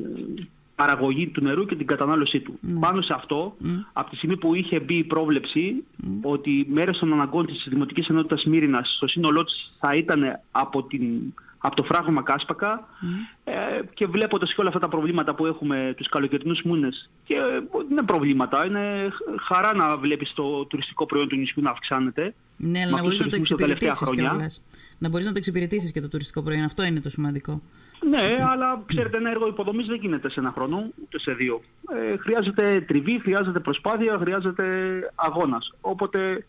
παραγωγή 0.75 1.27
του 1.27 1.41
νερού 1.41 1.65
και 1.65 1.75
την 1.75 1.85
κατανάλωσή 1.85 2.39
του. 2.39 2.59
Mm. 2.67 2.79
Πάνω 2.79 3.01
σε 3.01 3.13
αυτό, 3.13 3.55
mm. 3.63 3.67
από 3.93 4.09
τη 4.09 4.15
στιγμή 4.15 4.37
που 4.37 4.55
είχε 4.55 4.79
μπει 4.79 4.95
η 4.95 5.03
πρόβλεψη 5.03 5.83
mm. 6.03 6.07
ότι 6.21 6.67
μέρος 6.69 6.97
των 6.97 7.13
αναγκών 7.13 7.45
της 7.45 7.65
Δημοτικής 7.69 8.07
Ενότητας 8.07 8.45
Μύρινας 8.45 8.95
στο 8.95 9.07
σύνολό 9.07 9.43
της 9.43 9.73
θα 9.79 9.95
ήταν 9.95 10.39
από, 10.51 10.83
την, 10.83 11.03
από 11.57 11.75
το 11.75 11.83
φράγμα 11.83 12.21
Κάσπακα 12.21 12.87
ε, 13.43 13.53
και 13.93 14.05
βλέποντας 14.05 14.53
και 14.53 14.59
όλα 14.59 14.69
αυτά 14.69 14.81
τα 14.81 14.87
προβλήματα 14.87 15.35
που 15.35 15.45
έχουμε 15.45 15.93
τους 15.97 16.09
καλοκαιρινούς 16.09 16.61
μήνες 16.61 17.09
και 17.23 17.33
ε, 17.33 17.81
είναι 17.91 18.01
προβλήματα, 18.01 18.65
είναι 18.65 19.09
χαρά 19.41 19.73
να 19.75 19.97
βλέπεις 19.97 20.33
το 20.33 20.65
τουριστικό 20.65 21.05
προϊόν 21.05 21.27
του 21.27 21.35
νησιού 21.35 21.61
να 21.61 21.69
αυξάνεται. 21.69 22.33
Ναι, 22.57 22.81
αλλά 22.81 22.91
να 22.91 23.01
μπορείς 23.01 23.19
να 23.19 23.27
το 23.27 23.35
εξυπηρετήσεις 23.35 24.09
Να 24.97 25.09
μπορείς 25.09 25.25
να 25.25 25.31
το 25.31 25.37
εξυπηρετήσεις 25.37 25.91
και 25.91 26.01
το 26.01 26.07
τουριστικό 26.07 26.41
προϊόν, 26.41 26.63
αυτό 26.63 26.83
είναι 26.83 26.99
το 26.99 27.09
σημαντικό. 27.09 27.61
Ναι, 28.09 28.37
αλλά 28.51 28.83
ξέρετε, 28.85 29.17
ένα 29.17 29.29
έργο 29.29 29.47
υποδομής 29.47 29.85
δεν 29.85 29.97
γίνεται 30.01 30.29
σε 30.29 30.39
ένα 30.39 30.51
χρόνο, 30.51 30.89
ούτε 31.03 31.19
σε 31.19 31.33
δύο. 31.33 31.61
Ε, 31.95 32.17
χρειάζεται 32.17 32.81
τριβή, 32.87 33.19
χρειάζεται 33.19 33.59
προσπάθεια, 33.59 34.17
χρειάζεται 34.17 34.65
αγώνας. 35.15 35.73
Οπότε 35.81 36.45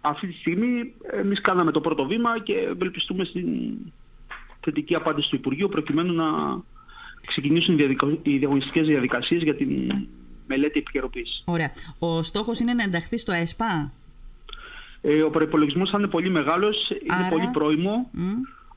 αυτή 0.00 0.26
τη 0.26 0.32
στιγμή 0.32 0.92
εμείς 1.10 1.40
κάναμε 1.40 1.70
το 1.70 1.80
πρώτο 1.80 2.06
βήμα 2.06 2.38
και 2.38 2.52
ευελπιστούμε 2.52 3.24
στην 3.24 3.46
θετική 4.60 4.94
απάντηση 4.94 5.28
του 5.30 5.36
Υπουργείου 5.36 5.68
προκειμένου 5.68 6.12
να 6.12 6.24
ξεκινήσουν 7.26 7.78
οι 8.22 8.36
διαγωνιστικές 8.38 8.86
διαδικασίες 8.86 9.42
για 9.42 9.54
την 9.54 9.92
μελέτη 10.46 10.78
επικαιροποίησης. 10.78 11.42
Ωραία. 11.44 11.70
Ο 11.98 12.22
στόχος 12.22 12.58
είναι 12.58 12.74
να 12.74 12.82
ενταχθεί 12.82 13.16
στο 13.18 13.32
ΕΣΠΑ; 13.32 13.92
Ε, 15.00 15.22
ο 15.22 15.30
προπολογισμό 15.30 15.86
θα 15.86 15.96
είναι 15.98 16.08
πολύ 16.08 16.30
μεγάλος, 16.30 16.90
είναι 16.90 17.28
πολύ 17.30 17.50
πρόημο. 17.52 18.10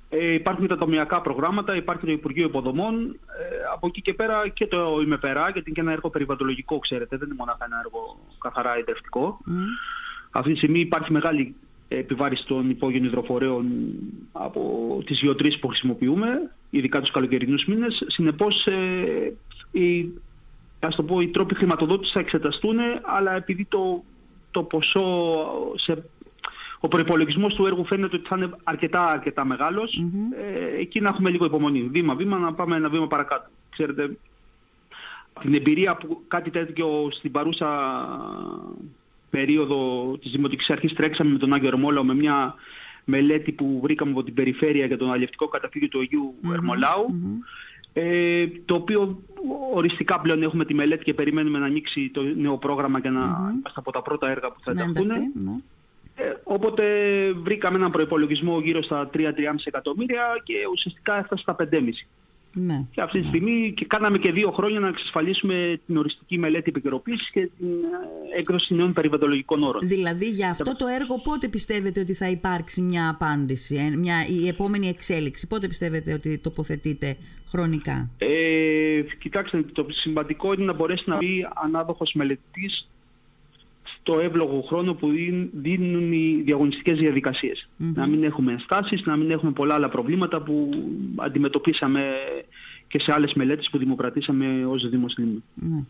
Ε, 0.10 0.34
υπάρχουν 0.34 0.68
τα 0.68 0.78
τομιακά 0.78 1.22
προγράμματα, 1.22 1.76
υπάρχει 1.76 2.06
το 2.06 2.12
Υπουργείο 2.12 2.46
Υποδομών. 2.46 3.20
Ε, 3.40 3.46
από 3.74 3.88
εκεί 3.88 4.02
και 4.02 4.14
πέρα 4.14 4.48
και 4.48 4.68
το 4.68 5.00
ΙΜΕΠΕΡΑ, 5.02 5.42
γιατί 5.42 5.60
είναι 5.60 5.76
και 5.76 5.82
ένα 5.82 5.92
έργο 5.92 6.10
περιβαλλοντολογικό, 6.10 6.80
ξέρετε, 6.80 7.18
δεν 7.18 7.28
είναι 7.28 7.38
μόνο 7.38 7.58
ένα 7.66 7.82
έργο 7.86 8.20
καθαρά 8.40 8.78
ιδρυτικό. 8.80 9.40
Mm. 9.48 9.52
Αυτή 10.32 10.52
τη 10.52 10.58
στιγμή 10.58 10.80
υπάρχει 10.80 11.12
μεγάλη 11.12 11.56
επιβάρηση 11.88 12.46
των 12.46 12.70
υπόγειων 12.70 13.04
υδροφορέων 13.04 13.66
από 14.32 15.04
τις 15.06 15.22
γεωτρήσεις 15.22 15.60
που 15.60 15.68
χρησιμοποιούμε, 15.68 16.52
ειδικά 16.70 17.00
τους 17.00 17.12
καλοκαιρινούς 17.12 17.66
μήνες. 17.66 18.04
Συνεπώς, 18.08 18.68
ε, 18.68 19.34
οι, 19.72 20.10
ας 20.80 20.96
το 20.96 21.04
πω, 21.04 21.20
οι 21.20 21.28
τρόποι 21.28 21.56
χρηματοδότησης 21.56 22.14
θα 22.14 22.20
εξεταστούν, 22.20 22.78
αλλά 23.02 23.36
επειδή 23.36 23.66
το, 23.66 24.04
το 24.52 24.64
ποσό 24.64 25.36
σε 25.76 26.04
ο 26.80 26.88
προπολογισμό 26.88 27.48
του 27.48 27.66
έργου 27.66 27.86
φαίνεται 27.86 28.16
ότι 28.16 28.28
θα 28.28 28.36
είναι 28.38 28.50
αρκετά, 28.64 29.10
αρκετά 29.10 29.46
μεγάλος. 29.46 30.04
Ε, 30.38 30.80
εκεί 30.80 31.00
να 31.00 31.10
έχουμε 31.10 31.30
λίγο 31.30 31.46
υπομονή. 31.46 31.82
Βήμα-βήμα 31.82 32.38
να 32.38 32.54
πάμε 32.54 32.76
ένα 32.76 32.90
βήμα 32.90 33.08
παρακάτω. 33.08 33.50
Ξέρετε, 33.70 34.18
την 35.42 35.54
εμπειρία 35.54 35.96
που 35.96 36.22
κάτι 36.28 36.50
τέτοιο 36.50 37.08
στην 37.12 37.32
παρούσα 37.32 37.68
περίοδο 39.30 40.18
της 40.22 40.32
Δημοτικής 40.32 40.70
Αρχής 40.70 40.94
τρέξαμε 40.94 41.32
με 41.32 41.38
τον 41.38 41.54
Άγιο 41.54 41.68
Ερμόλαο 41.68 42.04
με 42.04 42.16
μια 42.16 42.56
μελέτη 43.06 43.52
που 43.52 43.80
βρήκαμε 43.82 44.12
από 44.12 44.24
την 44.24 44.34
περιφέρεια 44.34 44.86
για 44.86 44.98
τον 44.98 45.12
αλληλευτικό 45.12 45.48
καταφύγιο 45.48 45.88
του 45.88 46.00
Αγίου 46.00 46.34
Ερμολάου. 46.54 47.06
Ε, 47.94 48.48
το 48.66 48.76
οποίο 48.76 49.20
οριστικά 49.74 50.20
πλέον 50.20 50.44
έχουμε 50.44 50.66
τη 50.66 50.74
μελέτη 50.74 51.04
και 51.04 51.14
περιμένουμε 51.14 51.60
να 51.60 51.66
ανοίξει 51.66 52.10
το 52.10 52.22
νέο 52.22 52.58
πρόγραμμα 52.58 53.00
για 53.00 53.12
να 53.12 53.20
είμαστε 53.54 53.80
από 53.80 53.92
τα 53.92 54.02
πρώτα 54.02 54.30
έργα 54.30 54.52
που 54.52 54.60
θα 54.64 54.74
ναι, 54.74 54.82
ενταχθούν. 54.82 55.64
Ναι. 56.50 56.56
Ε, 56.56 56.58
οπότε 56.58 56.84
βρήκαμε 57.34 57.78
έναν 57.78 57.92
προϋπολογισμό 57.92 58.60
γύρω 58.60 58.82
στα 58.82 59.10
3-3,5 59.14 59.20
εκατομμύρια 59.64 60.24
και 60.44 60.56
ουσιαστικά 60.72 61.18
έφτασε 61.18 61.42
στα 61.42 61.56
5,5. 61.60 61.80
Ναι. 62.54 62.86
Και 62.92 63.02
αυτή 63.02 63.22
τη 63.22 63.28
στιγμή 63.28 63.74
και 63.76 63.86
κάναμε 63.86 64.18
και 64.18 64.32
δύο 64.32 64.52
χρόνια 64.52 64.80
να 64.80 64.88
εξασφαλίσουμε 64.88 65.80
την 65.86 65.98
οριστική 65.98 66.38
μελέτη 66.38 66.70
επικαιροποίησης 66.70 67.30
και 67.30 67.50
την 67.58 67.68
ε, 67.68 68.40
έκδοση 68.40 68.76
νέων 68.76 68.94
περιβαλλοντολογικών 68.94 69.64
όρων. 69.64 69.88
Δηλαδή, 69.88 70.30
για 70.30 70.50
αυτό 70.50 70.76
το 70.76 70.88
έργο, 70.88 71.20
πότε 71.20 71.48
πιστεύετε 71.48 72.00
ότι 72.00 72.14
θα 72.14 72.30
υπάρξει 72.30 72.82
μια 72.82 73.10
απάντηση, 73.10 73.76
ε, 73.76 73.98
μια, 73.98 74.16
η 74.28 74.48
επόμενη 74.48 74.88
εξέλιξη, 74.88 75.48
πότε 75.48 75.68
πιστεύετε 75.68 76.14
ότι 76.14 76.38
τοποθετείτε 76.38 77.18
χρονικά; 77.48 78.10
Ε, 78.18 79.02
κοιτάξτε, 79.20 79.64
το 79.74 79.86
σημαντικό 79.90 80.54
είναι 80.54 80.64
να 80.64 80.74
μπορέσει 80.74 81.04
να 81.06 81.18
μπει 81.18 81.48
ανάδοχος 81.64 82.14
μελετής 82.14 82.90
το 84.04 84.20
εύλογο 84.20 84.62
χρόνο 84.62 84.94
που 84.94 85.12
δίνουν 85.52 86.12
οι 86.12 86.42
διαγωνιστικές 86.44 86.98
Να 87.78 88.08
μην 88.08 88.24
έχουμε 88.24 88.52
ενστάσεις, 88.52 89.06
να 89.06 89.16
μην 89.16 89.32
έχουμε 89.32 89.52
πολλά 89.52 89.74
άλλα 89.74 89.90
προβλήματα 89.90 90.42
που 90.42 90.70
αντιμετωπίσαμε 91.16 92.14
και 92.88 93.00
σε 93.00 93.14
άλλες 93.14 93.34
μελέτες 93.34 93.70
που 93.70 93.78
δημοκρατήσαμε 93.78 94.66
ως 94.66 94.90
Δήμος 94.90 95.18
mm 95.22 95.84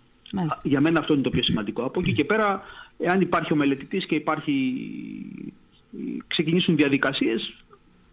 Για 0.63 0.81
μένα 0.81 0.99
αυτό 0.99 1.13
είναι 1.13 1.21
το 1.21 1.29
πιο 1.29 1.43
σημαντικό. 1.43 1.83
Από 1.83 1.99
εκεί 1.99 2.13
και 2.13 2.25
πέρα, 2.25 2.63
εάν 2.97 3.21
υπάρχει 3.21 3.53
ο 3.53 3.55
μελετητής 3.55 4.05
και 4.05 4.15
υπάρχει, 4.15 4.85
ξεκινήσουν 6.27 6.75
διαδικασίες, 6.75 7.53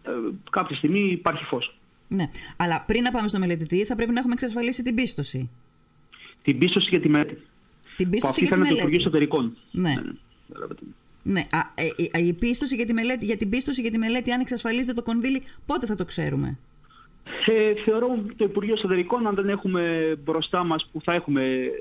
ε, 0.03 0.11
κάποια 0.51 0.75
στιγμή 0.75 0.99
υπάρχει 0.99 1.43
φως. 1.43 1.77
Ναι, 2.07 2.29
αλλά 2.57 2.83
πριν 2.87 3.03
να 3.03 3.11
πάμε 3.11 3.27
στο 3.27 3.39
μελετητή 3.39 3.85
θα 3.85 3.95
πρέπει 3.95 4.11
να 4.11 4.19
έχουμε 4.19 4.33
εξασφαλίσει 4.33 4.83
την 4.83 4.95
πίστοση. 4.95 5.49
Την 6.43 6.57
πίστοση 6.57 6.89
για 6.89 6.99
τη 6.99 7.09
μελέτη. 7.09 7.37
Την 7.97 8.09
πίστοση 8.09 8.29
αυτή 8.29 8.45
θα 8.45 8.55
είναι 8.55 8.67
το 8.67 8.75
Υπουργείο 8.75 8.97
Εσωτερικών. 8.97 9.57
Ναι. 9.71 9.89
ναι. 9.89 10.01
ναι. 11.23 11.39
Α, 11.39 11.59
ε, 12.13 12.23
η 12.23 12.33
πίστοση 12.33 12.75
για, 12.75 12.85
τη 12.85 12.93
μελέτη, 12.93 13.25
για 13.25 13.37
την 13.37 13.49
πίστοση 13.49 13.81
για 13.81 13.91
τη 13.91 13.97
μελέτη, 13.97 14.31
αν 14.31 14.39
εξασφαλίζεται 14.39 14.93
το 14.93 15.01
κονδύλι, 15.03 15.41
πότε 15.65 15.85
θα 15.85 15.95
το 15.95 16.05
ξέρουμε; 16.05 16.57
Ε, 17.45 17.73
θεωρώ 17.85 18.19
το 18.35 18.45
Υπουργείο 18.45 18.73
Εσωτερικών, 18.73 19.27
αν 19.27 19.35
δεν 19.35 19.49
έχουμε 19.49 20.15
μπροστά 20.23 20.63
μας 20.63 20.85
που 20.91 21.01
θα 21.01 21.13
έχουμε 21.13 21.71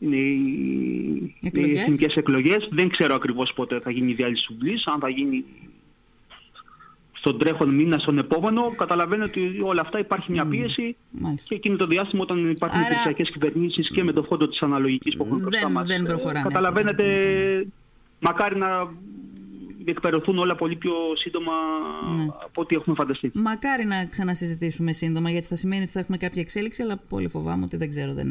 είναι 0.00 0.16
οι, 0.16 1.34
εκλογές. 1.42 1.78
οι 1.78 1.80
εθνικές 1.80 2.16
εκλογές. 2.16 2.68
Δεν 2.70 2.88
ξέρω 2.88 3.14
ακριβώς 3.14 3.52
πότε 3.52 3.80
θα 3.80 3.90
γίνει 3.90 4.10
η 4.10 4.14
διάλυση 4.14 4.46
του 4.46 4.90
αν 4.90 5.00
θα 5.00 5.08
γίνει 5.08 5.44
στον 7.20 7.38
τρέχον 7.38 7.74
μήνα, 7.74 7.98
στον 7.98 8.18
επόμενο, 8.18 8.70
καταλαβαίνετε 8.76 9.40
ότι 9.40 9.60
όλα 9.62 9.80
αυτά 9.80 9.98
υπάρχει 9.98 10.32
μια 10.32 10.46
πίεση 10.46 10.96
mm. 11.14 11.34
και 11.48 11.54
εκείνο 11.54 11.76
το 11.76 11.86
διάστημα 11.86 12.22
όταν 12.22 12.50
υπάρχουν 12.50 12.80
Άρα... 12.80 12.88
κυβερνήσει 12.94 13.32
κυβερνήσεις 13.32 13.90
και 13.90 14.04
με 14.04 14.12
το 14.12 14.22
φόντο 14.22 14.48
της 14.48 14.62
αναλογικής 14.62 15.16
που 15.16 15.24
έχουμε 15.24 15.40
μπροστά 15.40 15.68
μας. 15.68 15.86
Δεν 15.86 16.02
προχωράνε. 16.02 16.42
Καταλαβαίνετε, 16.42 17.04
μακάρι 18.18 18.56
να 18.56 18.68
διεκπαιρεθούν 19.84 20.38
όλα 20.38 20.54
πολύ 20.56 20.76
πιο 20.76 20.92
σύντομα 21.14 21.52
ναι. 22.16 22.26
από 22.44 22.60
ό,τι 22.60 22.74
έχουμε 22.74 22.96
φανταστεί. 22.96 23.30
Μακάρι 23.34 23.84
να 23.84 24.06
ξανασυζητήσουμε 24.06 24.92
σύντομα, 24.92 25.30
γιατί 25.30 25.46
θα 25.46 25.56
σημαίνει 25.56 25.82
ότι 25.82 25.90
θα 25.90 26.00
έχουμε 26.00 26.16
κάποια 26.16 26.42
εξέλιξη, 26.42 26.82
αλλά 26.82 26.96
πολύ 27.08 27.28
φοβάμαι 27.28 27.64
ότι 27.64 27.76
δεν 27.76 27.88
ξέρω. 27.88 28.12
Δεν... 28.14 28.30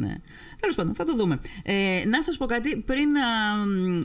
Τέλος 0.60 0.76
πάντων, 0.76 0.94
θα 0.94 1.04
το 1.04 1.14
δούμε. 1.16 1.40
Ε, 1.62 2.02
να 2.06 2.22
σας 2.22 2.36
πω 2.36 2.46
κάτι, 2.46 2.76
πριν. 2.76 3.08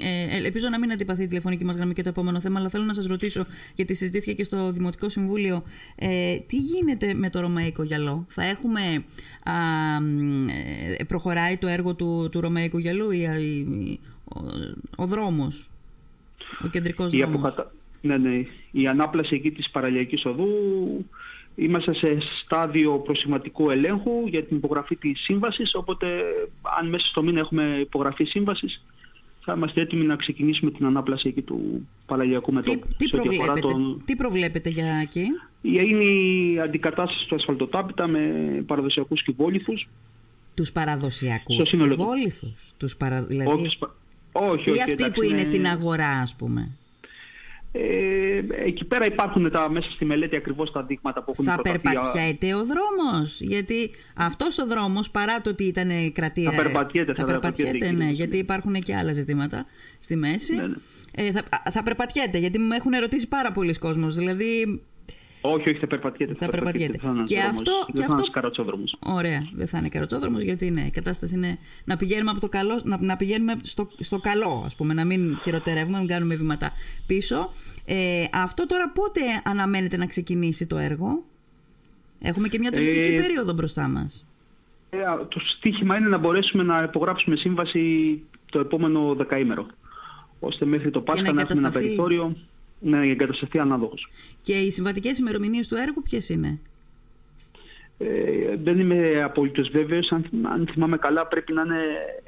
Ε, 0.01 0.37
ελπίζω 0.37 0.69
να 0.69 0.79
μην 0.79 0.91
αντιπαθεί 0.91 1.23
η 1.23 1.27
τηλεφωνική 1.27 1.65
μας 1.65 1.75
γραμμή 1.75 1.93
και 1.93 2.03
το 2.03 2.09
επόμενο 2.09 2.39
θέμα, 2.39 2.59
αλλά 2.59 2.69
θέλω 2.69 2.83
να 2.83 2.93
σας 2.93 3.05
ρωτήσω, 3.05 3.45
γιατί 3.75 3.93
συζητήθηκε 3.93 4.33
και 4.33 4.43
στο 4.43 4.71
Δημοτικό 4.71 5.09
Συμβούλιο, 5.09 5.63
ε, 5.95 6.35
τι 6.47 6.57
γίνεται 6.57 7.13
με 7.13 7.29
το 7.29 7.39
Ρωμαϊκό 7.39 7.83
γυαλό; 7.83 8.25
Θα 8.29 8.43
έχουμε. 8.43 9.03
Α, 9.43 9.53
ε, 10.99 11.03
προχωράει 11.03 11.57
το 11.57 11.67
έργο 11.67 11.93
του, 11.95 12.29
του 12.31 12.41
Ρωμαϊκού 12.41 12.77
γυαλού 12.77 13.11
ή, 13.11 13.19
ή 13.19 13.99
ο, 14.23 14.39
ο 14.95 15.05
δρόμος; 15.05 15.69
Ο 16.63 16.67
κεντρικός 16.67 17.13
η 17.13 17.21
αποκατα... 17.21 17.71
ναι, 18.01 18.17
ναι. 18.17 18.45
Η 18.71 18.87
ανάπλαση 18.87 19.35
εκεί 19.35 19.51
της 19.51 19.69
παραλιακής 19.69 20.25
οδού 20.25 20.47
είμαστε 21.55 21.93
σε 21.93 22.17
στάδιο 22.43 22.97
προσηματικού 22.97 23.69
ελέγχου 23.69 24.27
για 24.27 24.43
την 24.43 24.57
υπογραφή 24.57 24.95
της 24.95 25.21
σύμβασης, 25.21 25.75
οπότε 25.75 26.07
αν 26.79 26.89
μέσα 26.89 27.05
στο 27.05 27.23
μήνα 27.23 27.39
έχουμε 27.39 27.77
υπογραφή 27.81 28.23
σύμβασης 28.23 28.83
θα 29.47 29.53
είμαστε 29.53 29.81
έτοιμοι 29.81 30.05
να 30.05 30.15
ξεκινήσουμε 30.15 30.71
την 30.71 30.85
ανάπλαση 30.85 31.27
εκεί 31.27 31.41
του 31.41 31.87
παραλιακού 32.05 32.53
μετώπου. 32.53 32.87
Τι, 32.87 32.95
τι, 32.95 33.09
προβλέπετε, 33.09 33.59
τον... 33.59 34.01
τι 34.05 34.15
προβλέπετε 34.15 34.69
για 34.69 34.95
εκεί; 34.95 35.25
Είναι 35.61 36.05
η 36.05 36.59
αντικατάσταση 36.59 37.27
του 37.27 37.35
ασφαλτοτάπητα 37.35 38.07
με 38.07 38.19
παραδοσιακούς 38.65 39.23
κυβόληθους 39.23 39.87
Τους 40.53 40.71
παραδοσιακούς 40.71 41.55
Στο 41.55 41.65
σύνολο 41.65 41.95
του. 41.95 42.01
κυβόληθους. 42.01 42.73
Τους 42.77 42.95
παρα... 42.97 43.23
δηλαδή... 43.23 43.51
Όχι, 43.51 43.69
σπα- 43.69 43.95
όχι, 44.35 44.69
όχι, 44.69 44.79
ή 44.79 44.81
αυτοί 44.81 44.91
εντάξει, 44.91 45.11
που 45.11 45.21
είναι 45.23 45.43
στην 45.43 45.67
αγορά, 45.67 46.09
ας 46.09 46.35
πούμε. 46.35 46.69
Ε, 47.71 48.41
εκεί 48.65 48.85
πέρα 48.85 49.05
υπάρχουν 49.05 49.51
τα, 49.51 49.69
μέσα 49.69 49.91
στη 49.91 50.05
μελέτη 50.05 50.35
ακριβώς 50.35 50.71
τα 50.71 50.83
δείγματα 50.83 51.23
που 51.23 51.31
έχουν 51.31 51.45
Θα 51.45 51.55
προταθεί. 51.55 51.79
περπατιέται 51.81 52.53
ο 52.53 52.65
δρόμος, 52.65 53.41
γιατί 53.41 53.91
αυτός 54.15 54.57
ο 54.57 54.65
δρόμος 54.65 55.09
παρά 55.09 55.41
το 55.41 55.49
ότι 55.49 55.63
ήταν 55.63 56.11
κρατήρα... 56.13 56.51
Θα 56.51 56.63
περπατιέται, 56.63 57.13
θα 57.13 57.23
περπατιέται, 57.23 57.91
ναι, 57.91 57.97
κύριε. 57.97 58.11
γιατί 58.11 58.37
υπάρχουν 58.37 58.73
και 58.73 58.95
άλλα 58.95 59.13
ζητήματα 59.13 59.65
στη 59.99 60.15
μέση. 60.15 60.55
Ναι, 60.55 60.67
ναι. 60.67 60.75
Ε, 61.15 61.31
θα, 61.31 61.39
α, 61.39 61.71
θα 61.71 61.83
περπατιέται, 61.83 62.37
γιατί 62.37 62.59
με 62.59 62.75
έχουν 62.75 62.93
ερωτήσει 62.93 63.27
πάρα 63.27 63.51
πολλοί 63.51 63.73
κόσμος, 63.73 64.15
δηλαδή... 64.15 64.81
Όχι, 65.51 65.69
όχι, 65.69 65.79
θα 65.79 65.87
περπατιέται. 65.87 66.33
Θα 66.33 66.47
περπατιέται. 66.49 66.91
Δεν 66.91 66.99
θα 67.01 67.09
είναι 67.09 67.23
Και 67.23 67.35
ένας 67.35 67.47
αυτό- 67.49 67.63
δρόμος. 67.63 67.85
και 67.85 67.91
Δεν 67.93 68.01
θα 68.01 68.03
είναι 68.03 68.13
αυτό- 68.13 68.15
ένας 68.23 68.29
καρατσόδρομος. 68.29 68.95
Ωραία, 68.99 69.47
δεν 69.53 69.67
θα 69.67 69.77
είναι 69.77 69.89
καροτσόδρομος, 69.89 70.41
γιατί 70.41 70.71
ναι, 70.71 70.81
η 70.81 70.89
κατάσταση 70.89 71.35
είναι 71.35 71.57
να 71.85 71.97
πηγαίνουμε, 71.97 72.31
από 72.31 72.39
το 72.39 72.49
καλό, 72.49 72.81
να, 72.83 72.97
να 73.01 73.15
πηγαίνουμε 73.15 73.55
στο, 73.63 73.89
στο 73.99 74.19
καλό, 74.19 74.63
ας 74.65 74.75
πούμε, 74.75 74.93
να 74.93 75.05
μην 75.05 75.37
χειροτερεύουμε, 75.37 75.91
να 75.91 75.99
μην 75.99 76.07
κάνουμε 76.07 76.35
βήματα 76.35 76.71
πίσω. 77.07 77.51
Ε, 77.85 78.23
αυτό 78.33 78.65
τώρα 78.65 78.89
πότε 78.89 79.21
αναμένεται 79.43 79.97
να 79.97 80.05
ξεκινήσει 80.05 80.65
το 80.65 80.77
έργο; 80.77 81.23
Έχουμε 82.21 82.47
και 82.47 82.59
μια 82.59 82.71
τουριστική 82.71 83.13
Ε, 83.13 83.19
περίοδο 83.21 83.53
μπροστά 83.53 83.87
μας. 83.87 84.25
Ε, 84.89 84.97
το 85.29 85.39
στίχημα 85.39 85.97
είναι 85.97 86.07
να 86.07 86.17
μπορέσουμε 86.17 86.63
να 86.63 86.83
υπογράψουμε 86.83 87.35
σύμβαση 87.35 88.21
το 88.51 88.59
επόμενο 88.59 89.13
δεκαήμερο. 89.15 89.65
Ώστε 90.39 90.65
μέχρι 90.65 90.91
το 90.91 91.01
Πάσχα 91.01 91.21
να 91.23 91.33
να, 91.33 91.41
έχουμε 91.41 91.51
ένα 91.51 91.59
εγκατασταθεί. 91.67 91.85
περιθώριο 91.85 92.35
να 92.79 93.01
εγκατασταθεί 93.03 93.59
ανάδοχος. 93.59 94.07
Και 94.41 94.53
οι 94.53 94.71
συμβατικές 94.71 95.17
ημερομηνίες 95.17 95.67
του 95.67 95.75
έργου 95.75 96.01
ποιες 96.03 96.29
είναι; 96.29 96.59
Ε, 97.97 98.55
δεν 98.63 98.79
είμαι 98.79 99.21
απολύτως 99.23 99.69
βέβαιος. 99.69 100.11
Αν, 100.11 100.25
αν 100.43 100.67
θυμάμαι 100.71 100.97
καλά 100.97 101.27
πρέπει 101.27 101.53
να 101.53 101.61
είναι 101.61 101.81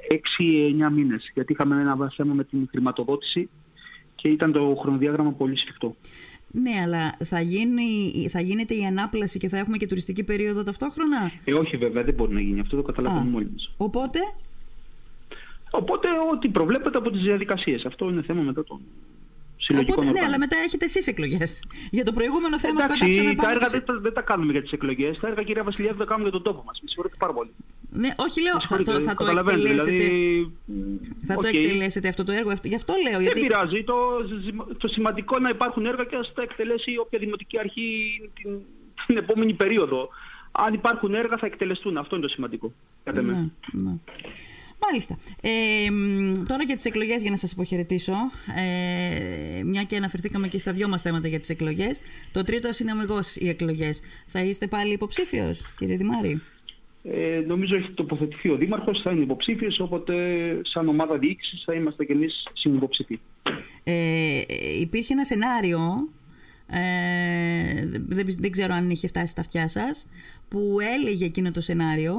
6-9 0.09 0.89
μήνες. 0.93 1.31
Γιατί 1.33 1.53
είχαμε 1.53 1.81
ένα 1.81 2.11
θέμα 2.15 2.33
με 2.33 2.43
την 2.43 2.67
χρηματοδότηση 2.69 3.49
και 4.15 4.27
ήταν 4.27 4.51
το 4.51 4.77
χρονοδιάγραμμα 4.81 5.31
πολύ 5.31 5.57
σφιχτό. 5.57 5.95
Ναι, 6.51 6.81
αλλά 6.83 7.17
θα, 7.23 7.41
γίνει, 7.41 8.27
θα 8.29 8.41
γίνεται 8.41 8.75
η 8.75 8.85
ανάπλαση 8.85 9.39
και 9.39 9.49
θα 9.49 9.57
έχουμε 9.57 9.77
και 9.77 9.87
τουριστική 9.87 10.23
περίοδο 10.23 10.63
ταυτόχρονα; 10.63 11.31
Ε, 11.45 11.53
όχι 11.53 11.77
βέβαια, 11.77 12.03
δεν 12.03 12.13
μπορεί 12.13 12.33
να 12.33 12.41
γίνει 12.41 12.59
αυτό, 12.59 12.75
το 12.75 12.81
καταλαβαίνουμε 12.81 13.31
Α. 13.31 13.35
όλοι 13.35 13.49
μας. 13.53 13.73
Οπότε, 13.77 14.19
Οπότε 15.71 16.07
ό,τι 16.33 16.47
προβλέπεται 16.49 16.97
από 16.97 17.11
τις 17.11 17.21
διαδικασίες. 17.21 17.85
Αυτό 17.85 18.09
είναι 18.09 18.21
θέμα 18.21 18.41
μετά 18.41 18.63
των 18.63 18.79
συλλογικών 19.67 19.93
οπότε 19.93 20.05
ναι, 20.05 20.11
οργάνων. 20.11 20.29
αλλά 20.33 20.37
μετά 20.45 20.57
έχετε 20.65 20.85
εσείς 20.85 21.07
εκλογές. 21.07 21.49
Για 21.95 22.03
το 22.07 22.11
προηγούμενο 22.17 22.55
θέμα 22.59 22.79
σκοτάψαμε 22.81 23.11
Εντάξει, 23.11 23.35
τα 23.35 23.41
πάνω 23.43 23.53
έργα 23.55 23.67
στις- 23.67 23.79
δεν, 23.85 23.95
τα- 23.95 24.01
δεν 24.05 24.13
τα 24.17 24.21
κάνουμε 24.29 24.51
για 24.51 24.61
τις 24.61 24.71
εκλογές. 24.77 25.13
Τα 25.21 25.27
έργα, 25.27 25.41
κυρία 25.43 25.63
Βασιλιάδη, 25.63 25.97
τα 25.97 26.05
κάνουμε 26.11 26.23
για 26.29 26.35
τον 26.39 26.43
τόπο 26.47 26.61
μας. 26.67 26.75
Με 26.81 26.87
συγχωρείτε 26.87 27.15
πάρα 27.23 27.33
πολύ. 27.37 27.51
Ναι, 28.01 28.09
όχι 28.25 28.37
λέω, 28.41 28.53
Με 28.53 28.59
θα 28.59 28.67
το, 28.67 28.75
συγχωρείτε, 28.83 29.05
θα 29.09 29.15
το 29.15 29.23
καταλαβαίνετε, 29.23 29.69
εκτελέσετε. 29.69 29.91
Δηλαδή, 30.03 30.51
Θα 31.27 31.33
το 31.33 31.47
οκ. 31.47 31.53
εκτελέσετε 31.53 32.07
αυτό 32.07 32.23
το 32.23 32.31
έργο. 32.31 32.51
αυτό- 32.51 32.67
Γι' 32.67 32.75
αυτό 32.81 32.93
λέω. 33.03 33.11
Δεν 33.19 33.21
Γιατί... 33.27 33.41
πειράζει. 33.41 33.83
Το, 33.83 33.95
το 34.77 34.87
σημαντικό 34.87 35.39
να 35.39 35.49
υπάρχουν 35.49 35.85
έργα 35.85 36.03
και 36.09 36.15
ας 36.15 36.33
τα 36.33 36.41
εκτελέσει 36.41 36.97
όποια 36.97 37.19
δημοτική 37.19 37.59
αρχή 37.59 37.87
την, 38.41 38.51
την 39.05 39.17
επόμενη 39.17 39.53
περίοδο. 39.53 40.09
Αν 40.51 40.73
υπάρχουν 40.73 41.13
έργα 41.13 41.37
θα 41.37 41.45
εκτελεστούν. 41.45 41.97
Αυτό 41.97 42.15
είναι 42.15 42.25
το 42.25 42.31
σημαντικό. 42.31 42.67
Κατ' 43.03 43.21
εμέ. 43.21 43.33
Ναι, 43.33 43.81
ναι. 43.83 43.91
Μάλιστα. 44.79 45.17
Ε, 45.41 45.91
μ, 45.91 46.31
τώρα 46.47 46.63
για 46.63 46.75
τις 46.75 46.85
εκλογές 46.85 47.21
για 47.21 47.31
να 47.31 47.37
σας 47.37 47.51
υποχαιρετήσω, 47.51 48.13
ε, 48.57 49.63
μια 49.63 49.83
και 49.83 49.95
αναφερθήκαμε 49.95 50.47
και 50.47 50.57
στα 50.57 50.73
δυο 50.73 50.87
μας 50.87 51.01
θέματα 51.01 51.27
για 51.27 51.39
τις 51.39 51.49
εκλογές. 51.49 52.01
Το 52.31 52.43
τρίτο 52.43 52.67
ας 52.67 52.78
είναι 52.78 53.04
αμιγώς 53.04 53.35
οι 53.35 53.49
εκλογές. 53.49 54.01
Θα 54.27 54.39
είστε 54.39 54.67
πάλι 54.67 54.93
υποψήφιος, 54.93 55.73
κύριε 55.77 55.95
Δημάρη; 55.95 56.41
Ε, 57.03 57.43
νομίζω 57.47 57.75
έχει 57.75 57.91
τοποθετηθεί 57.91 58.49
ο 58.49 58.55
Δήμαρχος, 58.55 59.01
θα 59.01 59.11
είναι 59.11 59.23
υποψήφιος, 59.23 59.79
οπότε 59.79 60.15
σαν 60.63 60.87
ομάδα 60.87 61.17
διοίκησης 61.17 61.63
θα 61.65 61.73
είμαστε 61.73 62.05
κι 62.05 62.11
εμείς 62.11 62.47
συνυποψηφοί. 62.53 63.19
Ε, 63.83 64.41
υπήρχε 64.79 65.13
ένα 65.13 65.25
σενάριο, 65.25 66.09
ε, 66.69 67.85
δεν, 68.07 68.25
δεν 68.39 68.51
ξέρω 68.51 68.73
αν 68.73 68.89
είχε 68.89 69.07
φτάσει 69.07 69.27
στα 69.27 69.41
αυτιά 69.41 69.67
σας, 69.67 70.07
που 70.49 70.77
έλεγε 70.99 71.25
εκείνο 71.25 71.51
το 71.51 71.61
σενάριο 71.61 72.15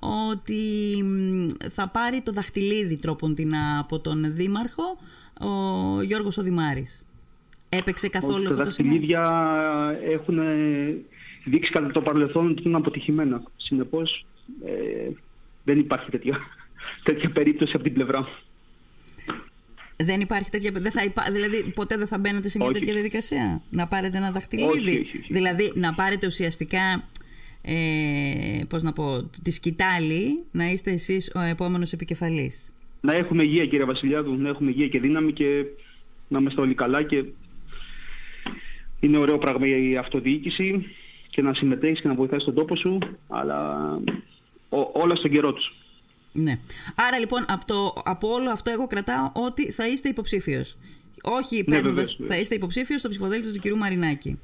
ότι 0.00 0.60
μ, 1.04 1.46
θα 1.70 1.88
πάρει 1.88 2.20
το 2.20 2.32
δαχτυλίδι 2.32 2.96
τρόπον 2.96 3.34
την 3.34 3.52
από 3.78 3.98
τον 3.98 4.34
Δήμαρχο 4.34 4.98
ο 5.40 6.02
Γιώργος 6.02 6.38
ο 6.38 6.42
Δημάρης. 6.42 7.04
Έπαιξε 7.68 8.08
καθόλου 8.08 8.36
Ότι 8.36 8.46
αυτό 8.46 8.56
τα 8.56 8.64
το 8.64 8.70
σενάριο. 8.70 9.00
δαχτυλίδια 9.00 9.98
έχουν 10.12 10.38
ε, 10.38 10.96
δείξει 11.44 11.70
κατά 11.70 11.90
το 11.90 12.00
παρελθόν 12.02 12.50
ότι 12.50 12.62
είναι 12.66 12.76
αποτυχημένα. 12.76 13.42
Συνεπώς 13.56 14.26
ε, 14.64 15.10
δεν 15.64 15.78
υπάρχει 15.78 16.10
τέτοια, 16.10 16.38
τέτοια 17.02 17.30
περίπτωση 17.30 17.72
από 17.74 17.84
την 17.84 17.92
πλευρά 17.92 18.20
μου. 18.20 18.28
Δεν 19.96 20.20
υπάρχει 20.20 20.50
τέτοια. 20.50 20.70
Δεν 20.74 20.90
θα 20.92 21.04
υπά... 21.04 21.26
Δηλαδή, 21.32 21.72
ποτέ 21.74 21.96
δεν 21.96 22.06
θα 22.06 22.18
μπαίνετε 22.18 22.48
σε 22.48 22.58
μια 22.58 22.66
Όχι. 22.66 22.78
τέτοια 22.78 22.92
διαδικασία; 22.92 23.62
Να 23.70 23.86
πάρετε 23.86 24.16
ένα 24.16 24.30
δαχτυλίδι; 24.30 24.68
Όχι, 24.68 24.88
όχι, 24.88 24.98
όχι. 25.00 25.26
Δηλαδή, 25.32 25.72
να 25.74 25.94
πάρετε 25.94 26.26
ουσιαστικά. 26.26 27.04
Ε, 27.68 28.64
πώς 28.68 28.82
να 28.82 28.92
πω, 28.92 29.22
τη 29.42 29.50
σκητάλη 29.50 30.42
να 30.52 30.70
είστε 30.70 30.90
εσείς 30.90 31.32
ο 31.34 31.40
επόμενος 31.40 31.92
επικεφαλής. 31.92 32.72
Να 33.00 33.14
έχουμε 33.14 33.42
υγεία 33.42 33.66
κύριε 33.66 33.84
Βασιλιάδου, 33.84 34.34
να 34.36 34.48
έχουμε 34.48 34.70
υγεία 34.70 34.88
και 34.88 35.00
δύναμη 35.00 35.32
και 35.32 35.64
να 36.28 36.38
είμαστε 36.38 36.60
όλοι 36.60 36.74
καλά 36.74 37.02
και 37.02 37.24
είναι 39.00 39.16
ωραίο 39.18 39.38
πράγμα 39.38 39.66
η 39.66 39.96
αυτοδιοίκηση 39.96 40.86
και 41.30 41.42
να 41.42 41.54
συμμετέχεις 41.54 42.00
και 42.00 42.08
να 42.08 42.14
βοηθάς 42.14 42.44
τον 42.44 42.54
τόπο 42.54 42.76
σου, 42.76 42.98
αλλά 43.28 43.88
ό- 44.68 44.90
όλα 44.92 45.14
στον 45.14 45.30
καιρό 45.30 45.52
τους. 45.52 45.74
Ναι. 46.32 46.58
Άρα 46.94 47.18
λοιπόν 47.18 47.44
από, 47.48 47.64
το, 47.66 48.02
από 48.04 48.28
όλο 48.28 48.50
αυτό 48.50 48.70
εγώ 48.70 48.86
κρατάω 48.86 49.30
ότι 49.32 49.70
θα 49.72 49.88
είστε 49.88 50.08
υποψήφιος. 50.08 50.76
Όχι 51.22 51.64
παίρνοντας, 51.64 51.82
Ναι, 51.84 51.88
βεβαίως, 51.90 52.10
βεβαίως. 52.16 52.34
θα 52.34 52.40
είστε 52.40 52.54
υποψήφιος 52.54 53.00
στο 53.00 53.08
ψηφοδέλτιο 53.08 53.52
του 53.52 53.58
κυρίου 53.58 53.76
Μαρινάκη. 53.76 54.38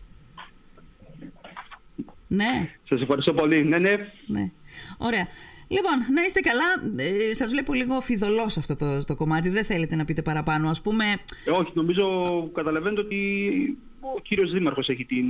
Ναι. 2.34 2.70
Σας 2.88 3.00
ευχαριστώ 3.00 3.34
πολύ. 3.34 3.64
Ναι, 3.64 3.78
ναι. 3.78 4.12
Ναι. 4.26 4.50
Ωραία. 4.98 5.26
Λοιπόν, 5.68 6.14
να 6.14 6.22
είστε 6.22 6.40
καλά. 6.40 6.64
Ε, 6.96 7.34
σας 7.34 7.50
βλέπω 7.50 7.72
λίγο 7.72 8.00
φιδωλός 8.00 8.56
αυτό 8.56 8.76
το, 8.76 9.04
το 9.04 9.14
κομμάτι. 9.14 9.48
Δεν 9.48 9.64
θέλετε 9.64 9.96
να 9.96 10.04
πείτε 10.04 10.22
παραπάνω. 10.22 10.70
Ας 10.70 10.80
πούμε, 10.80 11.04
Ε, 11.44 11.50
όχι, 11.50 11.70
νομίζω 11.74 12.04
καταλαβαίνετε 12.54 13.00
ότι 13.00 13.18
ο 14.00 14.20
κύριος 14.20 14.52
Δήμαρχος 14.52 14.88
έχει 14.88 15.04
την... 15.04 15.24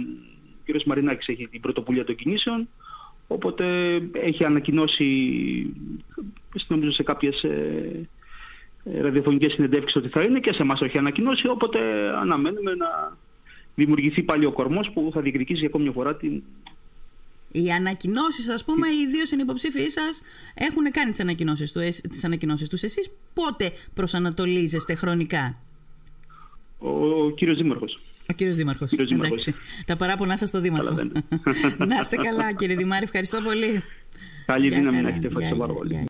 Ο 0.53 0.65
κύριος 0.65 0.85
Μαρινάκης 0.85 1.29
έχει 1.29 1.49
την 1.49 1.61
πρωτοβουλία 1.61 2.05
των 2.05 2.15
κινήσεων, 2.15 2.69
οπότε 3.27 3.65
έχει 4.13 4.45
ανακοινώσει, 4.45 5.07
νομίζω 6.69 6.91
σε 6.91 7.03
κάποιες 7.03 7.43
ε, 7.45 8.09
ε, 8.85 9.01
ραδιοφωνικές 9.01 9.53
συνεντεύξεις 9.53 9.97
ότι 9.97 10.09
θα 10.09 10.23
είναι 10.23 10.41
και 10.41 10.53
σε 10.53 10.63
εμάς 10.63 10.79
το 10.79 10.85
έχει 10.85 10.99
ανακοινώσει, 10.99 11.49
οπότε 11.49 11.79
αναμένουμε 12.21 12.75
να 12.75 13.17
δημιουργηθεί 13.75 14.23
πάλι 14.23 14.45
ο 14.45 14.53
κορμός 14.53 14.91
που 14.91 15.11
θα 15.15 15.21
διεκδικήσει 15.21 15.59
για 15.59 15.69
ακόμη 15.69 15.85
μια 15.85 15.93
φορά 15.93 16.17
την... 16.17 16.43
οι 17.53 17.73
ανακοινώσεις, 17.73 18.49
ας 18.49 18.65
πούμε, 18.65 18.89
οι 18.89 19.07
δύο 19.11 19.27
συνυποψήφοι 19.27 19.89
σας 19.89 20.23
έχουν 20.55 20.91
κάνει 20.91 21.11
τις 21.11 21.21
ανακοινώσεις, 21.21 21.73
του, 21.73 21.81
τις 22.09 22.25
ανακοινώσεις 22.25 22.69
τους. 22.69 22.83
Εσείς 22.83 23.11
πότε 23.35 23.73
προσανατολίζεστε 23.95 24.95
χρονικά; 24.95 25.55
ο, 26.79 26.89
ο 27.25 27.31
κύριος 27.31 27.57
Δήμαρχος. 27.57 28.01
Ο 28.31 28.33
κύριος 28.33 28.57
Δήμαρχος. 28.57 28.91
Κύριος 28.91 29.09
Δήμαρχος. 29.09 29.47
Εντάξει. 29.47 29.65
Τα 29.87 29.97
παράπονά 29.97 30.37
σας 30.37 30.49
στο 30.49 30.61
Δήμαρχο. 30.61 30.89
Καταλαβαίνω. 30.89 31.25
να 31.95 31.99
είστε 32.01 32.17
καλά 32.17 32.53
κύριε 32.53 32.77
Δημάρη. 32.77 33.05
Ευχαριστώ 33.05 33.41
πολύ. 33.41 33.83
Καλή 34.47 34.69
Γεια 34.69 34.77
δύναμη 34.79 34.97
χαρά. 34.97 35.03
να 35.03 35.09
έχετε. 35.09 35.27
Ευχαριστώ 35.27 35.55
Γεια, 35.55 35.65
πάρα 35.67 35.73
γεια, 35.73 35.81
πολύ. 35.81 35.93
γεια. 35.93 36.01